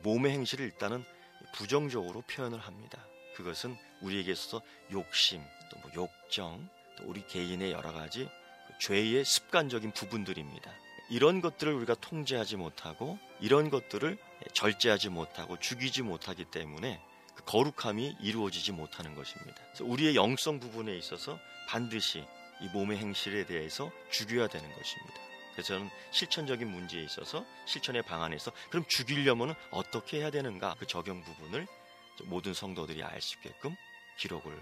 몸의 0.02 0.33
행실을 0.33 0.66
일단은 0.66 1.04
부정적으로 1.52 2.22
표현을 2.22 2.58
합니다. 2.58 2.98
그것은 3.37 3.76
우리에게 4.00 4.32
있어서 4.32 4.62
욕심, 4.92 5.42
또 5.70 5.78
뭐 5.80 5.90
욕정, 5.94 6.68
또 6.96 7.04
우리 7.06 7.26
개인의 7.26 7.72
여러 7.72 7.92
가지 7.92 8.28
죄의 8.80 9.24
습관적인 9.24 9.92
부분들입니다. 9.92 10.70
이런 11.11 11.40
것들을 11.40 11.72
우리가 11.72 11.94
통제하지 11.94 12.56
못하고 12.56 13.18
이런 13.40 13.70
것들을 13.70 14.18
절제하지 14.52 15.08
못하고 15.08 15.58
죽이지 15.58 16.02
못하기 16.02 16.46
때문에 16.46 17.00
그 17.34 17.44
거룩함이 17.44 18.16
이루어지지 18.20 18.72
못하는 18.72 19.14
것입니다. 19.14 19.56
우리의 19.80 20.16
영성 20.16 20.61
부분에 20.61 20.96
있어서 20.96 21.38
반드시 21.68 22.24
이 22.61 22.66
몸의 22.72 22.98
행실에 22.98 23.46
대해서 23.46 23.90
죽여야 24.11 24.48
되는 24.48 24.68
것입니다. 24.74 25.27
그래서 25.58 25.74
저는 25.74 25.90
실천적인 26.12 26.70
문제에 26.70 27.02
있어서 27.02 27.44
실천의 27.66 28.02
방안에서 28.02 28.52
그럼 28.70 28.84
죽이려면 28.86 29.56
어떻게 29.72 30.18
해야 30.18 30.30
되는가 30.30 30.76
그 30.78 30.86
적용 30.86 31.24
부분을 31.24 31.66
모든 32.26 32.54
성도들이 32.54 33.02
알 33.02 33.20
수 33.20 33.34
있게끔 33.38 33.74
기록을 34.18 34.56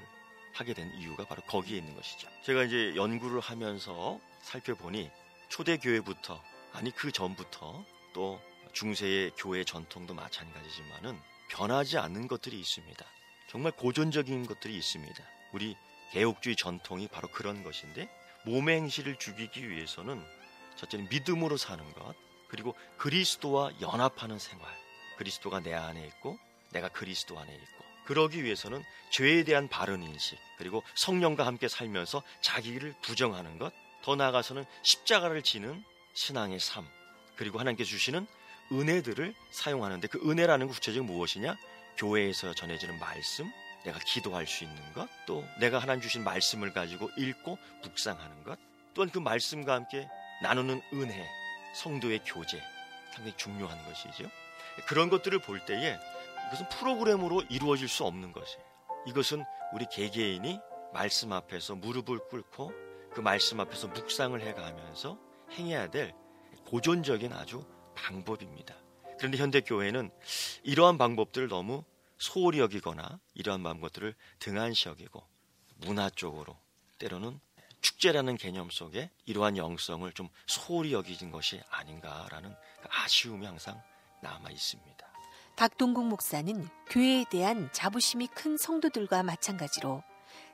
하게 0.55 0.73
된 0.73 0.91
이유가 0.95 1.27
바로 1.27 1.43
거기에 1.43 1.77
있는 1.77 1.95
것이죠. 1.95 2.31
제가 2.45 2.63
이제 2.63 2.95
연구를 2.97 3.41
하면서 3.41 4.19
살펴보니 4.41 5.11
초대교회부터 5.51 6.43
아니 6.73 6.91
그 6.93 7.13
전부터 7.13 7.85
또 8.15 8.41
중세의 8.73 9.33
교회 9.37 9.65
전통도 9.65 10.15
마찬가지지만은 10.15 11.21
변하지 11.51 11.99
않는 11.99 12.27
것들이 12.27 12.59
있습니다. 12.59 13.05
정말 13.51 13.73
고전적인 13.73 14.47
것들이 14.47 14.75
있습니다. 14.75 15.23
우리 15.53 15.77
개혁주의 16.13 16.57
전통이 16.57 17.09
바로 17.09 17.29
그런 17.29 17.63
것인데 17.63 18.09
몸의 18.47 18.77
행실을 18.77 19.17
죽이기 19.19 19.69
위해서는 19.69 20.25
첫째는 20.77 21.09
믿음으로 21.09 21.57
사는 21.57 21.93
것 21.95 22.15
그리고 22.49 22.75
그리스도와 22.99 23.73
연합하는 23.81 24.39
생활. 24.39 24.67
그리스도가 25.19 25.61
내 25.61 25.75
안에 25.75 26.05
있고 26.07 26.39
내가 26.71 26.89
그리스도 26.89 27.39
안에 27.39 27.53
있고. 27.55 27.85
그러기 28.05 28.45
위해서는 28.45 28.85
죄에 29.11 29.43
대한 29.43 29.69
바른 29.69 30.03
인식 30.03 30.39
그리고 30.59 30.83
성령과 30.95 31.45
함께 31.45 31.67
살면서 31.69 32.23
자기를 32.41 32.95
부정하는 33.03 33.59
것 33.59 33.73
더 34.07 34.15
나아가서는 34.15 34.65
십자가를 34.85 35.43
지는 35.43 35.83
신앙의 36.15 36.61
삶 36.61 36.87
그리고 37.35 37.59
하나님께 37.59 37.83
주시는 37.83 38.25
은혜들을 38.71 39.35
사용하는데 39.51 40.07
그 40.07 40.21
은혜라는 40.31 40.69
것 40.69 40.75
구체적으로 40.75 41.13
무엇이냐? 41.13 41.57
교회에서 41.97 42.55
전해지는 42.55 43.01
말씀 43.01 43.51
내가 43.85 43.99
기도할 43.99 44.47
수 44.47 44.63
있는 44.63 44.93
것 44.93 45.09
또 45.27 45.45
내가 45.59 45.81
하나님 45.81 46.03
주신 46.03 46.23
말씀을 46.23 46.73
가지고 46.73 47.11
읽고 47.17 47.59
묵상하는 47.83 48.45
것 48.45 48.61
또한 48.95 49.11
그 49.11 49.19
말씀과 49.19 49.75
함께 49.75 50.09
나누는 50.43 50.83
은혜 50.93 51.29
성도의 51.75 52.21
교제 52.25 52.61
상당히 53.13 53.37
중요한 53.37 53.83
것이죠 53.85 54.31
그런 54.87 55.09
것들을 55.09 55.39
볼 55.41 55.65
때에 55.65 55.99
이것은 56.49 56.69
프로그램으로 56.69 57.43
이루어질 57.49 57.89
수 57.89 58.05
없는 58.05 58.33
것이에요. 58.33 58.65
이것은 59.07 59.45
우리 59.73 59.87
개개인이 59.91 60.61
말씀 60.93 61.33
앞에서 61.33 61.75
무릎을 61.75 62.29
꿇고 62.29 62.73
그 63.13 63.21
말씀 63.21 63.61
앞에서 63.61 63.89
묵상을 63.89 64.41
해가면서 64.41 65.19
행해야 65.53 65.91
될 65.91 66.15
고전적인 66.67 67.33
아주 67.33 67.65
방법입니다. 67.95 68.75
그런데 69.19 69.39
현대 69.39 69.61
교회는 69.61 70.11
이러한 70.63 70.99
방법들을 70.99 71.49
너무 71.49 71.85
소홀히 72.19 72.61
여기거나 72.61 73.19
이러한 73.35 73.63
방법들을 73.63 74.15
등한시 74.39 74.89
여기고 74.89 75.27
문화 75.77 76.11
쪽으로 76.11 76.59
때로는 76.99 77.41
축제라는 77.81 78.37
개념 78.37 78.71
속에 78.71 79.11
이러한 79.25 79.57
영성을 79.57 80.11
좀 80.13 80.29
소홀히 80.47 80.93
여기진 80.93 81.31
것이 81.31 81.61
아닌가라는 81.71 82.51
그 82.83 82.89
아쉬움이 82.91 83.47
항상 83.47 83.81
남아 84.23 84.51
있습니다. 84.51 85.07
박동국 85.57 86.07
목사는 86.07 86.69
교회에 86.91 87.25
대한 87.31 87.71
자부심이 87.73 88.27
큰 88.29 88.57
성도들과 88.59 89.23
마찬가지로 89.23 90.03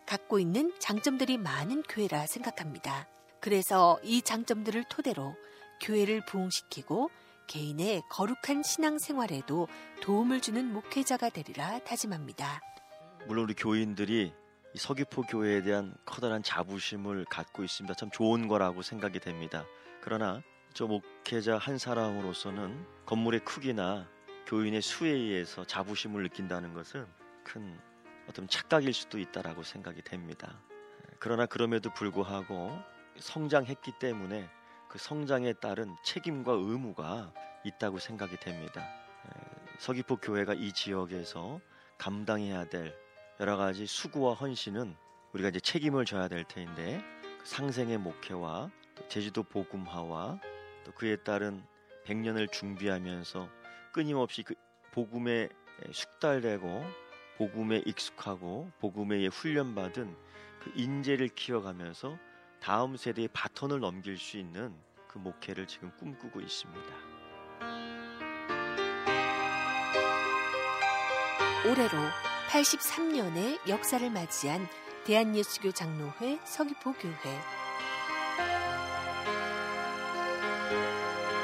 갖고 0.07 0.39
있는 0.39 0.73
장점들이 0.79 1.39
많은 1.39 1.83
교회라 1.83 2.27
생각합니다. 2.27 3.09
그래서 3.41 3.99
이 4.05 4.23
장점들을 4.23 4.85
토대로 4.89 5.35
교회를 5.81 6.25
부흥시키고 6.27 7.11
개인의 7.49 8.03
거룩한 8.09 8.63
신앙 8.63 8.99
생활에도 8.99 9.67
도움을 10.01 10.41
주는 10.41 10.73
목회자가 10.73 11.29
되리라 11.29 11.81
다짐합니다. 11.81 12.61
물론 13.27 13.45
우리 13.45 13.55
교인들이 13.55 14.33
서귀포 14.75 15.23
교회에 15.23 15.63
대한 15.63 15.95
커다란 16.07 16.43
자부심을 16.43 17.27
갖고 17.27 17.63
있습니다. 17.63 17.95
참 17.95 18.11
좋은 18.11 18.49
거라고 18.49 18.83
생각이 18.83 19.21
됩니다. 19.21 19.67
그러나 20.01 20.43
저 20.73 20.87
목회자 20.87 21.59
한 21.59 21.77
사람으로서는 21.77 22.87
건물의 23.05 23.41
크기나 23.41 24.09
교인의 24.47 24.81
수에 24.81 25.11
의해서 25.11 25.65
자부심을 25.65 26.23
느낀다는 26.23 26.73
것은 26.73 27.07
큰 27.45 27.79
어떤 28.29 28.49
착각일 28.49 28.95
수도 28.95 29.19
있다라고 29.19 29.63
생각이 29.63 30.03
됩니다. 30.03 30.59
그러나 31.19 31.47
그럼에도 31.47 31.93
불구하고 31.93 32.79
성장했기 33.19 33.93
때문에 33.99 34.49
그 34.89 34.99
성장에 34.99 35.53
따른 35.55 35.95
책임과 36.03 36.53
의무가 36.53 37.33
있다고 37.65 37.99
생각이 37.99 38.39
됩니다. 38.39 38.83
서귀포 39.79 40.17
교회가 40.17 40.55
이 40.55 40.73
지역에서 40.73 41.61
감당해야 41.99 42.65
될 42.65 43.02
여러 43.43 43.57
가지 43.57 43.87
수고와 43.89 44.35
헌신은 44.35 44.95
우리가 45.33 45.49
이제 45.49 45.59
책임을 45.59 46.05
져야 46.05 46.29
될 46.29 46.45
텐데 46.45 47.03
그 47.41 47.45
상생의 47.45 47.99
목회와 47.99 48.71
제주도 49.09 49.43
복음화와 49.43 50.39
또 50.85 50.93
그에 50.93 51.17
따른 51.17 51.61
100년을 52.07 52.53
준비하면서 52.53 53.49
끊임없이 53.91 54.45
그 54.45 54.55
복음에 54.93 55.49
숙달되고 55.91 56.87
복음에 57.37 57.83
익숙하고 57.85 58.71
복음에 58.79 59.27
훈련받은 59.27 60.17
그 60.61 60.73
인재를 60.77 61.27
키워가면서 61.27 62.17
다음 62.61 62.97
세대의 62.97 63.27
바톤을 63.33 63.81
넘길 63.81 64.19
수 64.19 64.39
있는 64.39 64.73
그 65.09 65.19
목회를 65.19 65.67
지금 65.67 65.91
꿈꾸고 65.97 66.41
있습니다. 66.41 66.95
올해로 71.67 72.32
83년의 72.53 73.67
역사를 73.67 74.09
맞이한 74.11 74.69
대한예수교 75.05 75.73
장로회 75.73 76.39
서귀포 76.45 76.93
교회 76.93 77.41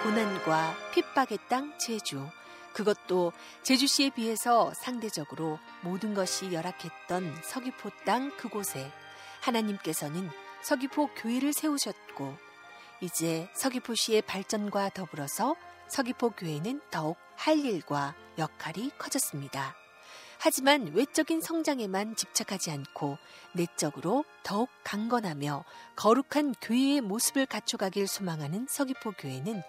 고난과 0.04 0.74
핍박의 0.92 1.38
땅 1.48 1.72
제주 1.78 2.28
그것도 2.74 3.32
제주시에 3.62 4.10
비해서 4.10 4.70
상대적으로 4.74 5.58
모든 5.80 6.12
것이 6.12 6.52
열악했던 6.52 7.40
서귀포 7.42 7.90
땅 8.04 8.36
그곳에 8.36 8.92
하나님께서는 9.40 10.28
서귀포 10.62 11.14
교회를 11.14 11.54
세우셨고 11.54 12.36
이제 13.00 13.48
서귀포시의 13.54 14.22
발전과 14.22 14.90
더불어서 14.90 15.56
서귀포 15.88 16.30
교회는 16.30 16.82
더욱 16.90 17.16
할 17.34 17.58
일과 17.58 18.14
역할이 18.36 18.90
커졌습니다. 18.98 19.87
하지만 20.40 20.92
외적인 20.94 21.40
성장에만 21.40 22.14
집착하지 22.14 22.70
않고 22.70 23.18
내적으로 23.52 24.24
더욱 24.44 24.68
강건하며 24.84 25.64
거룩한 25.96 26.54
교회의 26.62 27.00
모습을 27.00 27.46
갖춰가길 27.46 28.06
소망하는 28.06 28.66
서귀포 28.68 29.12
교회는 29.18 29.62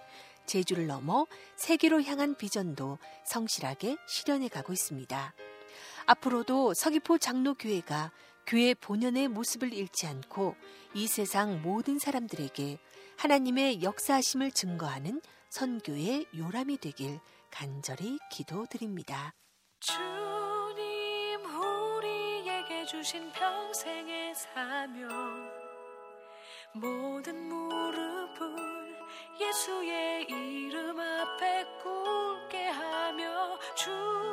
제주를 0.46 0.86
넘어 0.86 1.26
세계로 1.56 2.02
향한 2.02 2.36
비전도 2.36 2.98
성실하게 3.24 3.96
실현해 4.06 4.48
가고 4.48 4.72
있습니다. 4.72 5.34
앞으로도 6.06 6.74
서귀포 6.74 7.18
장로교회가 7.18 8.12
교회 8.46 8.74
본연의 8.74 9.28
모습을 9.28 9.72
잃지 9.72 10.06
않고 10.06 10.56
이 10.94 11.06
세상 11.06 11.62
모든 11.62 11.98
사람들에게 11.98 12.78
하나님의 13.16 13.82
역사하심을 13.82 14.50
증거하는 14.52 15.20
선교의 15.50 16.26
요람이 16.36 16.78
되길 16.78 17.20
간절히 17.50 18.18
기도드립니다. 18.30 19.32
우리에게 19.82 20.49
주신 22.90 23.30
평생의 23.30 24.34
사명 24.34 25.08
모든 26.72 27.36
무릎을 27.36 28.96
예수의 29.40 30.24
이름 30.24 30.98
앞에 30.98 31.64
꿇게 31.80 32.66
하며 32.66 33.56
주 33.76 34.29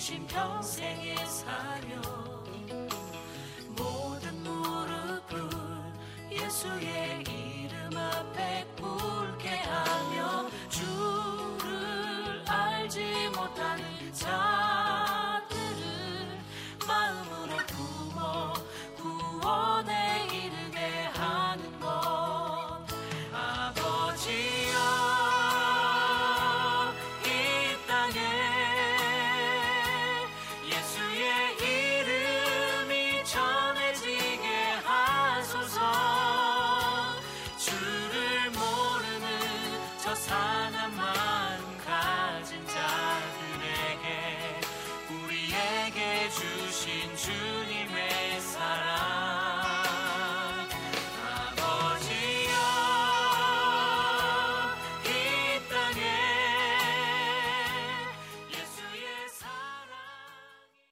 주신 0.00 0.26
평생의 0.28 1.14
사명 1.26 2.09